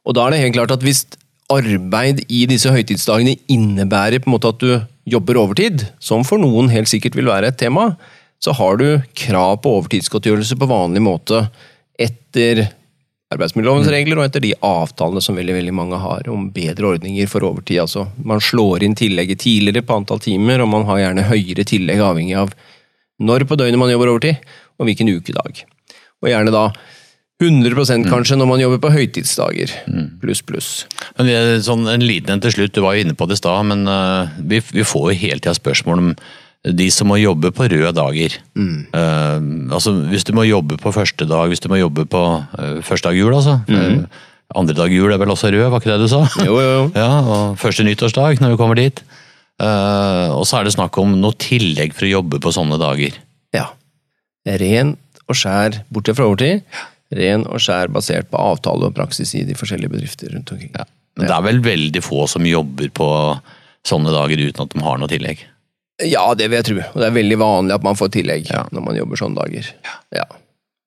Og 0.06 0.16
da 0.16 0.24
er 0.24 0.32
det 0.32 0.42
helt 0.46 0.56
klart 0.56 0.72
at 0.72 0.84
hvis 0.86 1.04
arbeid 1.52 2.24
i 2.32 2.44
disse 2.48 2.70
høytidsdagene 2.72 3.36
innebærer 3.52 4.22
på 4.22 4.30
en 4.30 4.34
måte 4.34 4.50
at 4.50 4.62
du 4.62 4.70
jobber 5.06 5.38
overtid, 5.38 5.86
som 6.02 6.24
for 6.26 6.42
noen 6.42 6.70
helt 6.72 6.90
sikkert 6.90 7.16
vil 7.18 7.30
være 7.30 7.52
et 7.52 7.60
tema, 7.60 7.92
så 8.42 8.52
har 8.58 8.80
du 8.80 8.88
krav 9.16 9.60
på 9.64 9.76
overtidsgodtgjørelse 9.78 10.58
på 10.60 10.68
vanlig 10.68 11.02
måte 11.04 11.46
etter 11.98 12.66
arbeidsmiljølovens 13.32 13.88
mm. 13.88 13.92
regler 13.94 14.20
og 14.20 14.26
etter 14.26 14.44
de 14.44 14.52
avtalene 14.66 15.22
som 15.24 15.38
veldig 15.38 15.56
veldig 15.56 15.74
mange 15.74 15.98
har 16.02 16.28
om 16.30 16.50
bedre 16.54 16.92
ordninger 16.92 17.30
for 17.30 17.46
overtid. 17.48 17.80
Altså, 17.82 18.06
man 18.22 18.42
slår 18.44 18.84
inn 18.86 18.98
tillegget 18.98 19.42
tidligere 19.42 19.86
på 19.86 19.96
antall 19.98 20.20
timer, 20.22 20.62
og 20.62 20.70
man 20.74 20.86
har 20.90 21.02
gjerne 21.02 21.26
høyere 21.30 21.66
tillegg 21.66 22.02
avhengig 22.02 22.36
av 22.42 22.52
når 23.16 23.46
på 23.48 23.56
døgnet 23.56 23.80
man 23.80 23.90
jobber 23.90 24.12
overtid, 24.12 24.44
og 24.76 24.88
hvilken 24.88 25.08
ukedag. 25.08 25.64
Og 26.20 26.28
gjerne 26.28 26.52
da 26.52 26.66
100 27.42 27.68
mm. 27.76 28.06
kanskje 28.08 28.38
når 28.40 28.48
man 28.48 28.62
jobber 28.62 28.80
på 28.86 28.92
høytidsdager. 28.94 29.72
Mm. 29.90 30.08
Pluss, 30.22 30.40
pluss. 30.46 30.70
Sånn, 31.66 31.84
En 31.92 32.04
liten 32.04 32.32
en 32.32 32.40
til 32.40 32.54
slutt, 32.54 32.72
du 32.72 32.80
var 32.84 32.96
jo 32.96 33.04
inne 33.04 33.16
på 33.16 33.28
det 33.28 33.36
i 33.36 33.42
stad, 33.42 33.66
men 33.68 33.84
uh, 33.84 34.32
vi, 34.40 34.62
vi, 34.72 34.84
får 34.86 35.10
jo 35.10 35.20
hele 35.20 35.42
tida 35.42 35.52
spørsmål 35.56 36.00
om 36.00 36.14
de 36.66 36.86
som 36.90 37.06
må 37.12 37.18
jobbe 37.20 37.52
på 37.54 37.68
røde 37.68 37.92
dager. 37.94 38.38
Mm. 38.56 38.78
Uh, 38.88 39.68
altså 39.76 39.92
Hvis 40.08 40.24
du 40.24 40.32
må 40.34 40.46
jobbe 40.48 40.80
på 40.80 40.94
første 40.96 41.28
dag, 41.28 41.52
hvis 41.52 41.60
du 41.60 41.68
må 41.70 41.78
jobbe 41.82 42.08
på 42.08 42.24
uh, 42.40 42.80
første 42.80 43.10
dag 43.10 43.20
jul, 43.20 43.36
altså. 43.36 43.60
Mm. 43.68 44.08
andre 44.56 44.78
dag 44.80 44.96
jul 44.96 45.12
er 45.12 45.20
vel 45.20 45.36
også 45.36 45.52
rød, 45.52 45.68
var 45.68 45.84
ikke 45.84 45.92
det 45.92 46.06
du 46.06 46.08
sa? 46.08 46.24
Jo, 46.40 46.56
jo, 46.56 46.72
jo. 46.72 46.90
Ja, 47.02 47.20
og 47.20 47.60
Første 47.60 47.84
nyttårsdag, 47.84 48.40
når 48.40 48.56
vi 48.56 48.60
kommer 48.64 48.80
dit. 48.80 49.04
og 49.60 50.44
så 50.48 50.58
er 50.58 50.64
det 50.64 50.72
snakk 50.72 50.96
om 51.00 51.20
noe 51.20 51.36
tillegg 51.36 51.92
for 51.92 52.08
å 52.08 52.14
jobbe 52.16 52.40
på 52.40 52.52
sånne 52.52 52.80
dager. 52.80 53.16
Ja. 53.52 53.70
Rent 54.46 55.24
og 55.26 55.36
skjær 55.36 55.82
bortsett 55.90 56.16
fra 56.16 56.28
overtid. 56.30 56.62
Ja 56.72 56.92
ren 57.14 57.44
og 57.46 57.60
skjær 57.62 57.92
basert 57.94 58.30
på 58.32 58.40
avtale 58.40 58.88
og 58.88 58.96
praksis 58.96 59.34
i 59.38 59.44
de 59.46 59.54
forskjellige 59.58 59.92
bedrifter 59.92 60.32
rundt 60.34 60.52
omkring. 60.52 60.72
Ja. 60.74 60.86
Men 61.16 61.30
det 61.30 61.36
er 61.36 61.44
vel 61.46 61.60
veldig 61.64 62.02
få 62.04 62.26
som 62.28 62.46
jobber 62.46 62.90
på 62.94 63.10
sånne 63.86 64.12
dager 64.12 64.42
uten 64.42 64.64
at 64.66 64.74
de 64.74 64.82
har 64.84 64.98
noe 65.00 65.10
tillegg? 65.10 65.44
Ja, 66.04 66.26
det 66.36 66.50
vil 66.50 66.58
jeg 66.58 66.68
tro. 66.68 66.80
Og 66.82 66.98
det 67.00 67.06
er 67.06 67.14
veldig 67.14 67.38
vanlig 67.40 67.76
at 67.78 67.86
man 67.86 67.96
får 67.96 68.10
tillegg 68.18 68.50
ja. 68.50 68.66
når 68.74 68.84
man 68.84 68.98
jobber 68.98 69.20
sånne 69.20 69.38
dager. 69.38 69.70
Ja. 70.16 70.26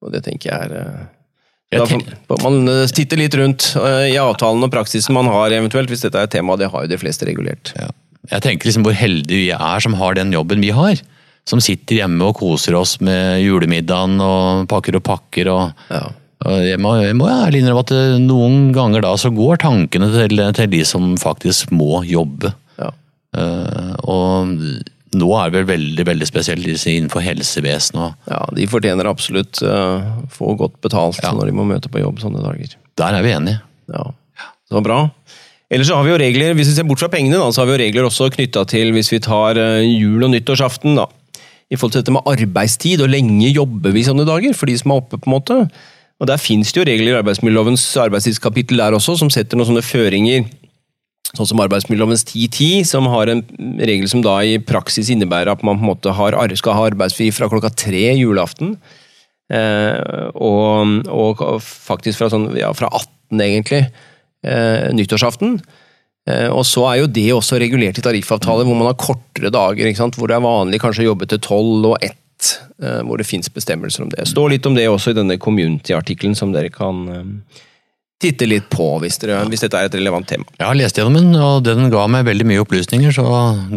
Og 0.04 0.12
det 0.14 0.22
tenker 0.26 0.52
jeg 0.52 0.68
er 0.68 0.76
eh, 0.80 1.08
da 1.70 1.86
får 1.86 2.42
man 2.42 2.64
titter 2.66 2.94
titte 2.98 3.18
litt 3.18 3.34
rundt 3.38 3.68
eh, 3.78 4.08
i 4.10 4.18
avtalen 4.18 4.66
og 4.66 4.72
praksisen 4.74 5.14
man 5.14 5.28
har, 5.30 5.52
eventuelt, 5.54 5.90
hvis 5.90 6.02
dette 6.02 6.18
er 6.18 6.26
et 6.26 6.32
tema. 6.34 6.56
Det 6.58 6.70
har 6.72 6.86
jo 6.86 6.90
de 6.90 6.98
fleste 6.98 7.26
regulert. 7.28 7.70
Ja. 7.78 7.90
Jeg 8.34 8.44
tenker 8.44 8.68
liksom 8.68 8.84
hvor 8.86 8.94
heldige 8.94 9.38
vi 9.38 9.50
er 9.54 9.82
som 9.82 9.94
har 9.98 10.18
den 10.18 10.34
jobben 10.34 10.62
vi 10.62 10.72
har 10.74 10.98
som 11.48 11.60
sitter 11.62 12.02
hjemme 12.02 12.30
og 12.30 12.38
koser 12.40 12.76
oss 12.78 12.96
med 13.04 13.40
julemiddagen 13.42 14.20
og 14.22 14.68
pakker 14.70 14.98
og 15.00 15.04
pakker. 15.06 15.50
og, 15.52 15.82
ja. 15.90 16.04
jeg, 16.66 16.78
må, 16.82 16.94
jeg 17.00 17.16
må 17.18 17.28
ærlig 17.32 17.62
innrømme 17.62 17.84
at 17.86 17.94
eh, 17.96 18.16
noen 18.22 18.70
ganger 18.76 19.04
da 19.06 19.16
så 19.20 19.32
går 19.34 19.62
tankene 19.64 20.10
til, 20.14 20.44
til 20.56 20.72
de 20.72 20.84
som 20.88 21.12
faktisk 21.20 21.74
må 21.74 22.02
jobbe. 22.08 22.54
Ja. 22.80 22.92
Uh, 23.36 23.94
og 24.10 24.56
nå 25.10 25.28
er 25.38 25.50
det 25.50 25.60
vel 25.60 25.68
veldig 25.68 26.06
veldig 26.06 26.28
spesielt 26.28 26.66
innenfor 26.66 27.22
helsevesenet. 27.24 28.18
Ja, 28.30 28.44
de 28.54 28.66
fortjener 28.70 29.10
absolutt 29.10 29.62
uh, 29.66 30.02
få 30.30 30.54
godt 30.58 30.78
betalt 30.84 31.22
ja. 31.22 31.32
når 31.34 31.50
de 31.50 31.54
må 31.58 31.66
møte 31.66 31.90
på 31.90 32.02
jobb 32.02 32.22
sånne 32.22 32.42
dager. 32.44 32.76
Der 33.00 33.16
er 33.16 33.26
vi 33.26 33.34
enige. 33.34 33.62
Ja, 33.90 34.10
Så 34.70 34.82
bra. 34.86 35.06
Ellers 35.70 35.86
så 35.86 35.94
har 35.94 36.02
vi 36.02 36.10
jo 36.10 36.18
regler, 36.18 36.54
Hvis 36.58 36.72
vi 36.72 36.74
ser 36.74 36.86
bort 36.86 36.98
fra 36.98 37.08
pengene, 37.10 37.38
da, 37.38 37.46
så 37.54 37.62
har 37.62 37.68
vi 37.68 37.76
jo 37.76 37.82
regler 37.84 38.06
også 38.06 38.26
knytta 38.34 38.64
til 38.70 38.90
hvis 38.94 39.10
vi 39.12 39.20
tar 39.22 39.58
jul- 39.86 40.26
og 40.26 40.32
nyttårsaften. 40.32 40.98
da 40.98 41.06
i 41.70 41.78
forhold 41.78 41.94
til 41.94 42.02
dette 42.02 42.14
med 42.14 42.26
arbeidstid, 42.26 43.02
og 43.04 43.12
lenge 43.12 43.52
jobber 43.54 43.94
vi 43.94 44.02
sånne 44.06 44.26
dager 44.26 44.56
for 44.58 44.70
de 44.70 44.76
som 44.78 44.90
er 44.92 45.02
oppe. 45.02 45.18
på 45.18 45.30
en 45.30 45.36
måte. 45.36 45.58
Og 46.20 46.26
Der 46.26 46.36
finnes 46.36 46.72
det 46.72 46.80
jo 46.80 46.84
regler 46.84 47.14
i 47.14 47.20
arbeidsmiljølovens 47.22 47.96
arbeidstidskapittel 47.96 48.76
der 48.76 48.92
også, 48.92 49.16
som 49.16 49.30
setter 49.30 49.56
noen 49.56 49.70
sånne 49.70 49.86
føringer. 49.86 50.44
Sånn 51.30 51.46
som 51.46 51.62
arbeidsmiljølovens 51.62 52.26
1010, 52.26 52.84
som 52.84 53.06
har 53.06 53.30
en 53.30 53.44
regel 53.78 54.08
som 54.10 54.20
da 54.20 54.40
i 54.42 54.58
praksis 54.58 55.08
innebærer 55.14 55.52
at 55.52 55.62
man 55.62 55.78
på 55.78 55.86
en 55.86 55.90
måte 55.92 56.12
har, 56.12 56.34
skal 56.58 56.74
ha 56.74 56.88
arbeidsfri 56.90 57.30
fra 57.32 57.48
klokka 57.48 57.70
tre 57.70 58.10
julaften. 58.18 58.76
Eh, 59.50 60.30
og, 60.34 61.06
og, 61.06 61.62
faktisk 61.62 62.18
fra, 62.18 62.28
sånn, 62.30 62.50
ja, 62.58 62.72
fra 62.76 62.90
18, 62.90 63.40
egentlig, 63.46 63.84
eh, 64.44 64.90
nyttårsaften. 64.94 65.60
Eh, 66.30 66.48
og 66.52 66.64
så 66.68 66.84
er 66.90 67.00
jo 67.02 67.10
det 67.10 67.28
også 67.34 67.58
regulert 67.60 67.98
i 67.98 68.04
tariffavtaler 68.04 68.68
hvor 68.68 68.78
man 68.78 68.90
har 68.90 68.98
kortere 69.00 69.52
dager, 69.52 69.90
hvor 70.16 70.30
det 70.30 70.36
er 70.36 70.44
vanlig 70.44 70.82
kanskje 70.82 71.06
å 71.06 71.10
jobbe 71.12 71.28
til 71.30 71.42
tolv 71.44 71.88
og 71.92 72.04
ett, 72.04 72.52
eh, 72.82 73.00
hvor 73.06 73.20
det 73.20 73.28
fins 73.28 73.50
bestemmelser 73.52 74.04
om 74.04 74.12
det. 74.12 74.22
Det 74.22 74.30
står 74.32 74.54
litt 74.54 74.68
om 74.68 74.76
det 74.78 74.88
også 74.90 75.14
i 75.14 75.18
denne 75.18 75.40
community-artikkelen 75.40 76.38
som 76.38 76.54
dere 76.54 76.72
kan 76.74 77.02
eh, 77.14 77.58
titte 78.20 78.48
litt 78.48 78.68
på 78.72 78.92
hvis, 79.02 79.18
dere, 79.22 79.42
hvis, 79.50 79.64
dette 79.64 79.80
er 79.80 79.88
et 79.88 79.98
relevant 79.98 80.28
tema. 80.28 80.46
Jeg 80.58 80.66
har 80.68 80.78
lest 80.78 81.00
gjennom 81.00 81.18
den, 81.18 81.34
og 81.40 81.64
den 81.66 81.90
ga 81.92 82.06
meg 82.12 82.28
veldig 82.28 82.48
mye 82.52 82.64
opplysninger, 82.64 83.14
så 83.16 83.26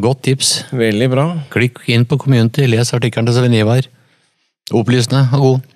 godt 0.04 0.26
tips. 0.28 0.56
Veldig 0.76 1.12
bra. 1.16 1.28
Klikk 1.54 1.86
inn 1.92 2.08
på 2.08 2.20
community, 2.22 2.68
les 2.70 2.94
artikkelen 2.96 3.30
til 3.30 3.40
Svein 3.40 3.56
Ivar. 3.58 3.88
Opplysende 4.74 5.28
og 5.36 5.48
god. 5.48 5.73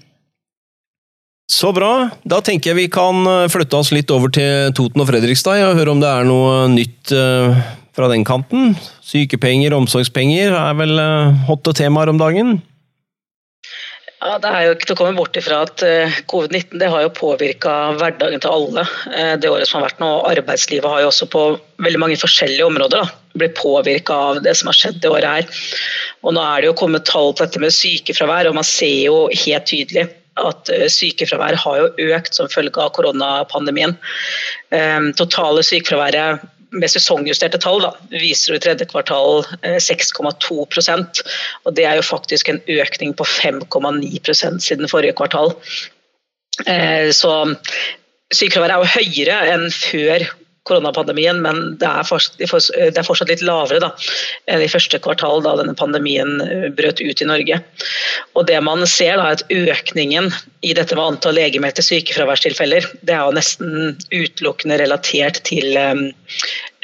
Så 1.48 1.72
bra. 1.72 2.10
Da 2.28 2.42
tenker 2.44 2.74
jeg 2.74 2.78
vi 2.82 2.88
kan 2.92 3.24
eh, 3.24 3.48
flytte 3.52 3.80
oss 3.80 3.94
litt 3.96 4.12
over 4.12 4.32
til 4.36 4.74
Toten 4.76 5.04
og 5.04 5.08
Fredrikstad 5.08 5.64
og 5.70 5.78
høre 5.80 5.94
om 5.94 6.02
det 6.04 6.10
er 6.12 6.28
noe 6.28 6.66
nytt 6.74 7.14
eh, 7.16 7.62
fra 7.96 8.10
den 8.12 8.28
kanten. 8.28 8.74
Sykepenger, 9.08 9.76
omsorgspenger 9.78 10.52
er 10.52 10.76
vel 10.76 11.00
eh, 11.00 11.46
hotte 11.48 11.72
temaer 11.78 12.12
om 12.12 12.20
dagen? 12.20 12.58
Ja, 14.20 14.36
Det 14.44 14.52
er 14.52 14.66
jo 14.66 14.76
ikke 14.76 14.90
til 14.90 14.98
å 14.98 15.00
komme 15.00 15.16
bort 15.16 15.40
ifra 15.40 15.62
at 15.64 15.82
covid-19 16.28 16.82
det 16.82 16.88
har 16.90 17.04
jo 17.06 17.14
påvirka 17.16 17.74
hverdagen 18.00 18.42
til 18.42 18.50
alle 18.50 18.84
det 19.38 19.52
året 19.52 19.70
som 19.70 19.78
har 19.78 19.92
vært 19.92 20.02
nå. 20.02 20.10
Arbeidslivet 20.26 20.90
har 20.90 21.04
jo 21.04 21.12
også 21.12 21.28
på 21.30 21.44
veldig 21.86 22.02
mange 22.02 22.18
forskjellige 22.18 22.66
områder 22.66 23.06
da, 23.06 23.12
blitt 23.38 23.54
påvirka 23.62 24.18
av 24.32 24.42
det 24.42 24.56
som 24.58 24.72
har 24.72 24.80
skjedd 24.80 24.98
det 25.06 25.14
året 25.14 25.30
her. 25.30 25.68
Og 26.26 26.34
Nå 26.34 26.42
er 26.42 26.66
det 26.66 26.72
jo 26.72 26.80
kommet 26.82 27.06
tall 27.06 27.30
på 27.30 27.46
dette 27.46 27.62
med 27.62 27.78
sykefravær, 27.78 28.50
og 28.50 28.58
man 28.58 28.66
ser 28.66 29.06
jo 29.06 29.28
helt 29.46 29.70
tydelig 29.70 30.08
at 30.38 30.70
sykefraværet 30.70 30.94
sykefravær 30.94 31.58
har 31.64 31.80
jo 31.82 32.14
økt 32.16 32.38
som 32.38 32.50
følge 32.52 32.78
av 32.82 32.94
koronapandemien. 32.96 33.98
Ehm, 34.76 35.12
totale 35.18 35.64
sykefraværet 35.66 36.46
med 36.76 36.92
sesongjusterte 36.92 37.60
tall 37.64 37.80
da, 37.84 37.92
viser 38.12 38.54
jo 38.54 38.58
i 38.58 38.64
tredje 38.64 38.88
kvartal 38.90 39.46
6,2 39.64 40.58
eh, 40.60 41.06
og 41.64 41.76
Det 41.76 41.86
er 41.86 41.96
jo 41.96 42.04
faktisk 42.06 42.50
en 42.50 42.62
økning 42.68 43.14
på 43.16 43.24
5,9% 43.24 44.60
siden 44.60 44.92
forrige 44.92 45.16
kvartal. 45.16 45.56
Eh, 46.66 47.10
så 47.12 47.56
sykefraværet 48.34 48.76
er 48.76 48.84
jo 48.84 48.96
høyere 48.98 49.40
enn 49.54 49.70
før 49.72 50.28
koronapandemien, 50.68 51.40
men 51.44 51.78
det 51.82 51.88
er, 51.88 52.08
fortsatt, 52.08 52.38
det 52.40 53.00
er 53.00 53.08
fortsatt 53.08 53.32
litt 53.32 53.46
lavere 53.46 53.82
da, 53.84 53.92
enn 54.52 54.64
i 54.64 54.70
første 54.72 55.00
kvartal 55.04 55.44
da 55.46 55.56
denne 55.62 55.76
pandemien 55.78 56.42
eh, 56.44 56.68
brøt 56.78 57.02
ut 57.02 57.24
i 57.24 57.30
Norge. 57.30 57.62
Og 58.36 58.48
det 58.50 58.60
man 58.66 58.86
ser 58.90 59.18
da, 59.18 59.30
er 59.32 59.40
at 59.40 59.46
Økningen 59.54 60.32
i 60.66 60.74
dette 60.78 60.98
med 60.98 61.06
antall 61.14 61.38
legemeldte 61.38 61.86
sykefraværstilfeller 61.86 62.88
det 63.06 63.14
er 63.14 63.24
jo 63.24 63.36
nesten 63.38 63.96
utelukkende 64.12 64.80
relatert 64.82 65.44
til 65.48 65.78
um, 65.78 66.08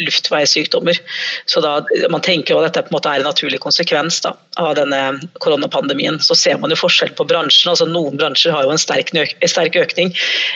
luftveissykdommer. 0.01 0.97
Så 1.45 1.61
da, 1.61 1.85
Man 2.09 2.21
tenker 2.21 2.57
at 2.57 2.69
dette 2.69 2.85
på 2.87 2.93
en 2.93 2.97
måte 2.97 3.11
er 3.11 3.21
en 3.21 3.29
naturlig 3.29 3.59
konsekvens 3.63 4.21
da, 4.25 4.33
av 4.61 4.73
denne 4.79 5.01
koronapandemien. 5.43 6.19
Så 6.23 6.37
ser 6.37 6.57
man 6.61 6.73
jo 6.73 6.79
forskjell 6.79 7.13
på 7.17 7.27
bransjen. 7.29 7.71
altså 7.71 7.87
Noen 7.89 8.17
bransjer 8.17 8.55
har 8.55 8.65
jo 8.65 8.73
en 8.73 8.81
sterk, 8.81 9.13
sterk 9.45 9.77
økning. 9.79 10.13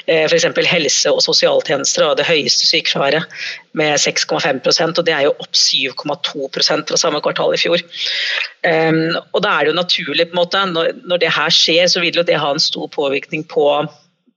Eh, 0.08 0.26
F.eks. 0.26 0.48
helse- 0.72 1.14
og 1.14 1.22
sosialtjenester 1.26 2.08
har 2.08 2.18
det 2.18 2.28
høyeste 2.28 2.70
sykefraværet 2.70 3.28
med 3.78 4.00
6,5% 4.02 4.98
og 4.98 5.06
det 5.06 5.14
er 5.14 5.28
jo 5.28 5.36
opp 5.38 5.54
7,2% 5.54 6.90
fra 6.90 6.98
samme 6.98 7.22
kvartal 7.22 7.54
i 7.54 7.62
fjor. 7.62 7.84
Um, 8.66 9.16
og 9.36 9.44
Da 9.44 9.54
er 9.54 9.66
det 9.66 9.74
jo 9.74 9.78
naturlig, 9.78 10.30
på 10.30 10.36
en 10.36 10.42
måte, 10.42 10.64
når, 10.72 10.92
når 11.06 11.22
det 11.22 11.36
her 11.36 11.54
skjer, 11.54 11.86
så 11.88 12.02
vil 12.04 12.18
jo 12.18 12.26
det 12.26 12.40
ha 12.42 12.52
en 12.52 12.64
stor 12.64 12.90
påvirkning 12.94 13.46
på 13.48 13.68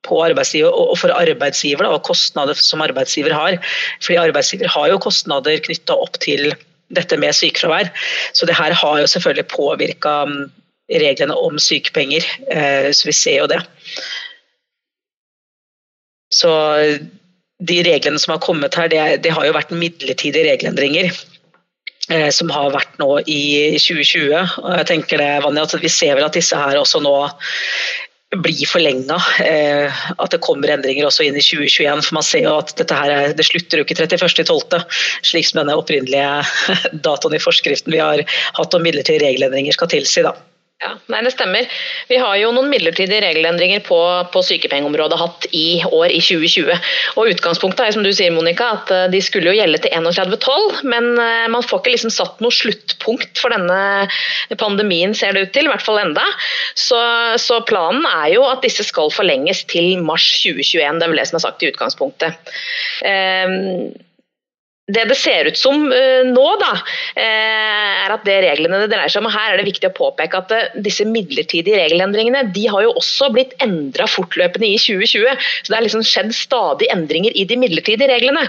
på 0.07 0.21
arbeidsgiver 0.25 0.73
og 0.73 0.97
for 1.01 1.13
arbeidsgiver 1.13 1.85
da, 1.85 1.93
og 1.97 2.07
kostnader 2.09 2.57
som 2.59 2.83
arbeidsgiver 2.85 3.35
har. 3.37 3.59
Fordi 4.01 4.21
arbeidsgiver 4.23 4.71
har 4.73 4.89
jo 4.93 5.03
kostnader 5.03 5.61
knytta 5.67 5.97
opp 5.97 6.19
til 6.25 6.53
dette 6.97 7.19
med 7.21 7.37
sykefravær. 7.37 7.93
Så 8.33 8.49
det 8.49 8.57
her 8.59 8.75
har 8.75 9.01
jo 9.01 9.11
selvfølgelig 9.11 9.47
påvirka 9.53 10.15
um, 10.27 10.49
reglene 10.91 11.37
om 11.37 11.59
sykepenger, 11.63 12.27
eh, 12.51 12.91
så 12.91 13.07
vi 13.07 13.15
ser 13.15 13.39
jo 13.43 13.51
det. 13.51 13.61
Så 16.35 16.51
de 17.61 17.83
reglene 17.87 18.19
som 18.19 18.35
har 18.35 18.43
kommet 18.43 18.75
her, 18.75 18.89
det, 18.91 19.23
det 19.25 19.35
har 19.37 19.47
jo 19.47 19.55
vært 19.55 19.75
midlertidige 19.75 20.49
regelendringer 20.49 21.11
eh, 22.11 22.31
som 22.35 22.51
har 22.51 22.73
vært 22.75 22.99
nå 23.03 23.21
i 23.27 23.77
2020. 23.79 24.35
Og 24.65 24.77
jeg 24.81 24.89
tenker 24.91 25.23
det, 25.23 25.33
Vanja, 25.45 25.67
at 25.67 25.83
Vi 25.83 25.93
ser 25.93 26.17
vel 26.17 26.27
at 26.27 26.39
disse 26.39 26.57
her 26.57 26.79
også 26.81 27.03
nå 27.05 27.15
blir 28.37 28.67
forlenga. 28.67 29.17
Eh, 29.45 30.03
at 30.19 30.31
det 30.31 30.43
kommer 30.45 30.71
endringer 30.71 31.09
også 31.09 31.27
inn 31.27 31.39
i 31.39 31.45
2021. 31.45 32.05
For 32.07 32.19
man 32.19 32.27
ser 32.27 32.47
jo 32.47 32.57
at 32.61 32.75
dette 32.79 32.97
her, 32.97 33.35
det 33.37 33.47
slutter 33.47 33.81
jo 33.81 33.87
ikke 33.87 33.99
31.12., 33.99 34.85
slik 35.33 35.49
som 35.49 35.63
denne 35.63 35.79
opprinnelige 35.79 36.45
datoen 37.07 37.37
i 37.37 37.43
forskriften 37.43 37.95
vi 37.95 38.03
har 38.03 38.25
hatt 38.59 38.77
om 38.77 38.87
midlertidige 38.87 39.27
regelendringer 39.27 39.77
skal 39.77 39.91
tilsi. 39.97 40.25
da. 40.27 40.37
Ja, 40.81 40.95
nei, 41.13 41.19
Det 41.27 41.35
stemmer. 41.35 41.67
Vi 42.09 42.17
har 42.17 42.39
jo 42.41 42.55
noen 42.57 42.71
midlertidige 42.73 43.21
regelendringer 43.21 43.83
på, 43.85 43.99
på 44.33 44.41
sykepengeområdet 44.49 45.19
hatt 45.21 45.45
i 45.53 45.83
år, 45.85 46.07
i 46.09 46.23
2020. 46.25 46.73
Og 47.21 47.33
Utgangspunktet 47.35 47.85
er 47.85 47.97
som 47.97 48.07
du 48.07 48.09
sier, 48.17 48.33
Monica, 48.33 48.71
at 48.79 48.93
eh, 48.97 49.05
de 49.13 49.21
skulle 49.21 49.53
jo 49.53 49.59
gjelde 49.59 49.83
til 49.85 49.93
31.12, 49.93 50.81
men 50.89 51.11
eh, 51.21 51.45
man 51.53 51.67
får 51.67 51.83
ikke 51.83 51.93
liksom 51.99 52.15
satt 52.17 52.41
noe 52.41 52.57
sluttpunkt 52.57 53.43
for 53.43 53.53
denne 53.53 54.57
pandemien, 54.57 55.13
ser 55.13 55.37
det 55.37 55.45
ut 55.45 55.53
til. 55.53 55.69
I 55.69 55.75
hvert 55.75 55.85
fall 55.85 56.01
enda. 56.01 56.25
Så, 56.73 57.01
så 57.37 57.61
planen 57.69 58.09
er 58.09 58.31
jo 58.39 58.49
at 58.49 58.65
disse 58.65 58.87
skal 58.89 59.13
forlenges 59.13 59.67
til 59.69 60.01
mars 60.01 60.31
2021. 60.41 60.97
Det 60.97 61.05
er 61.05 61.13
vel 61.13 61.21
det 61.21 61.29
som 61.29 61.43
er 61.43 61.45
sagt 61.45 61.61
i 61.61 61.75
utgangspunktet. 61.75 62.55
Um, 63.05 63.93
det 64.95 65.07
det 65.11 65.17
ser 65.19 65.49
ut 65.51 65.59
som 65.59 65.77
uh, 65.91 66.23
nå, 66.27 66.47
da, 66.61 66.71
uh, 66.77 68.05
er 68.05 68.15
at 68.15 68.25
det 68.27 68.39
reglene 68.45 68.83
det 68.83 68.91
dreier 68.93 69.13
seg 69.13 69.25
om 69.25 69.31
Her 69.33 69.55
er 69.55 69.61
det 69.61 69.69
viktig 69.69 69.91
å 69.91 69.97
påpeke 69.97 70.41
at 70.41 70.55
uh, 70.55 70.79
disse 70.85 71.07
midlertidige 71.09 71.79
regelendringene 71.79 72.45
de 72.55 72.67
har 72.71 72.85
jo 72.87 72.95
også 73.01 73.31
blitt 73.35 73.55
endra 73.63 74.09
fortløpende 74.11 74.69
i 74.69 74.79
2020. 74.81 75.45
Så 75.63 75.71
det 75.71 75.77
har 75.77 75.87
liksom 75.87 76.05
skjedd 76.07 76.33
stadig 76.37 76.91
endringer 76.93 77.37
i 77.37 77.47
de 77.49 77.59
midlertidige 77.61 78.11
reglene. 78.11 78.47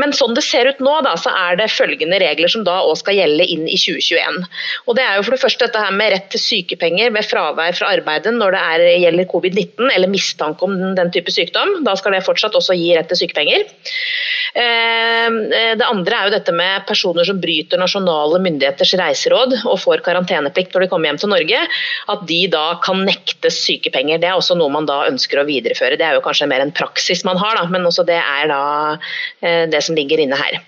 men 0.00 0.12
sånn 0.16 0.34
det 0.36 0.42
ser 0.46 0.68
ut 0.70 0.80
nå, 0.84 0.92
da, 1.04 1.14
så 1.20 1.30
er 1.34 1.58
det 1.58 1.68
følgende 1.72 2.18
regler 2.22 2.50
som 2.50 2.64
da 2.66 2.78
òg 2.86 2.96
skal 3.00 3.16
gjelde 3.18 3.46
inn 3.52 3.66
i 3.68 3.76
2021. 3.78 4.38
Og 4.86 4.96
Det 4.98 5.04
er 5.04 5.18
jo 5.18 5.24
for 5.26 5.36
det 5.36 5.42
første 5.42 5.66
dette 5.66 5.82
her 5.82 5.94
med 5.94 6.12
rett 6.14 6.28
til 6.32 6.42
sykepenger 6.42 7.12
ved 7.14 7.26
fravær 7.28 7.76
fra 7.78 7.92
arbeidet 7.96 8.34
når 8.36 8.56
det 8.56 8.62
er, 8.72 8.86
gjelder 9.04 9.30
covid-19 9.32 9.92
eller 9.94 10.12
mistanke 10.12 10.66
om 10.66 10.76
den, 10.78 10.96
den 10.98 11.12
type 11.14 11.34
sykdom. 11.34 11.80
Da 11.86 11.96
skal 11.98 12.16
det 12.16 12.24
fortsatt 12.26 12.56
også 12.58 12.76
gi 12.78 12.92
rett 12.96 13.10
til 13.12 13.22
sykepenger. 13.24 13.66
Eh, 14.58 15.28
det 15.78 15.86
andre 15.86 16.16
er 16.16 16.28
jo 16.28 16.34
dette 16.36 16.54
med 16.54 16.86
personer 16.88 17.26
som 17.28 17.40
bryter 17.42 17.80
nasjonale 17.80 18.40
myndigheters 18.44 18.94
reiseråd 19.00 19.56
og 19.64 19.76
får 19.82 20.04
karanteneplikt 20.06 20.74
når 20.74 20.84
de 20.84 20.90
kommer 20.92 21.10
hjem 21.10 21.20
til 21.22 21.32
Norge, 21.32 21.62
at 22.14 22.24
de 22.30 22.40
da 22.52 22.64
kan 22.84 23.04
nektes 23.08 23.60
sykepenger. 23.64 24.22
Det 24.22 24.30
er 24.30 24.38
også 24.38 24.58
noe 24.58 24.72
man 24.72 24.88
da 24.88 25.02
ønsker 25.10 25.42
å 25.42 25.46
videreføre. 25.48 25.98
Det 25.98 26.06
er 26.06 26.18
jo 26.18 26.24
kanskje 26.24 26.50
mer 26.50 26.64
en 26.64 26.74
praksis 26.74 27.24
man 27.28 27.40
har, 27.40 27.58
da, 27.58 27.68
men 27.72 27.86
også 27.88 28.06
det 28.08 28.18
er 28.20 28.50
da 28.50 28.62
eh, 29.42 29.64
det 29.70 29.84
som 29.84 29.98
ligger 29.98 30.22
inne 30.24 30.38
her. 30.38 30.60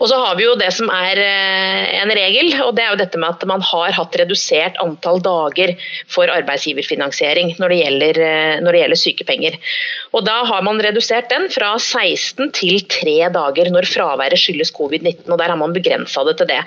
Og 0.00 0.10
så 0.10 0.18
har 0.20 0.36
vi 0.38 0.46
jo 0.46 0.54
det 0.58 0.70
som 0.74 0.90
er 0.92 1.20
eh, 1.20 1.96
en 2.00 2.12
regel, 2.14 2.52
og 2.64 2.74
det 2.76 2.84
er 2.84 2.92
jo 2.92 3.00
dette 3.00 3.20
med 3.20 3.34
at 3.34 3.46
man 3.48 3.64
har 3.64 3.94
hatt 3.96 4.18
redusert 4.20 4.78
antall 4.82 5.20
dager 5.24 5.74
for 6.12 6.30
arbeidsgiverfinansiering 6.32 7.54
når 7.60 7.72
det 7.72 7.80
gjelder, 7.80 8.20
eh, 8.26 8.54
når 8.64 8.76
det 8.76 8.82
gjelder 8.82 9.00
sykepenger. 9.02 9.58
Og 10.16 10.24
da 10.26 10.38
har 10.48 10.64
man 10.66 10.80
redusert 10.82 11.30
den 11.32 11.48
fra 11.52 11.74
16 11.80 12.52
til 12.56 12.80
3 12.92 13.16
dager 13.34 13.70
når 13.72 13.88
fraværet 13.90 14.40
skyldes 14.40 14.72
covid-19, 14.76 15.26
og 15.30 15.40
der 15.40 15.52
har 15.52 15.60
man 15.60 15.74
begrensa 15.76 16.24
det 16.28 16.36
til 16.40 16.50
det. 16.50 16.60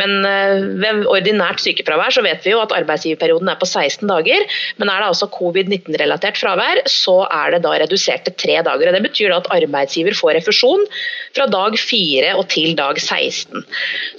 Men 0.00 0.18
eh, 0.28 0.66
ved 0.82 1.06
ordinært 1.10 1.62
sykefravær 1.62 2.14
så 2.14 2.24
vet 2.26 2.44
vi 2.44 2.54
jo 2.54 2.62
at 2.62 2.74
arbeidsgiverperioden 2.76 3.50
er 3.52 3.60
på 3.60 3.68
16 3.68 4.06
dager, 4.10 4.46
men 4.80 4.90
er 4.90 5.02
det 5.02 5.10
altså 5.12 5.30
covid-19-relatert 5.32 6.40
fravær, 6.40 6.84
så 6.90 7.22
er 7.28 7.56
det 7.56 7.62
da 7.66 7.76
redusert 7.84 8.26
til 8.28 8.36
3 8.44 8.60
dager. 8.68 8.90
og 8.90 8.98
Det 8.98 9.04
betyr 9.08 9.32
da 9.32 9.40
at 9.42 9.50
arbeidsgiver 9.62 10.16
får 10.18 10.36
refusjon 10.40 10.84
fra 11.32 11.48
dag 11.50 11.78
4 11.78 12.34
og 12.38 12.41
til 12.50 12.76
dag 12.78 12.98
16. 13.00 13.64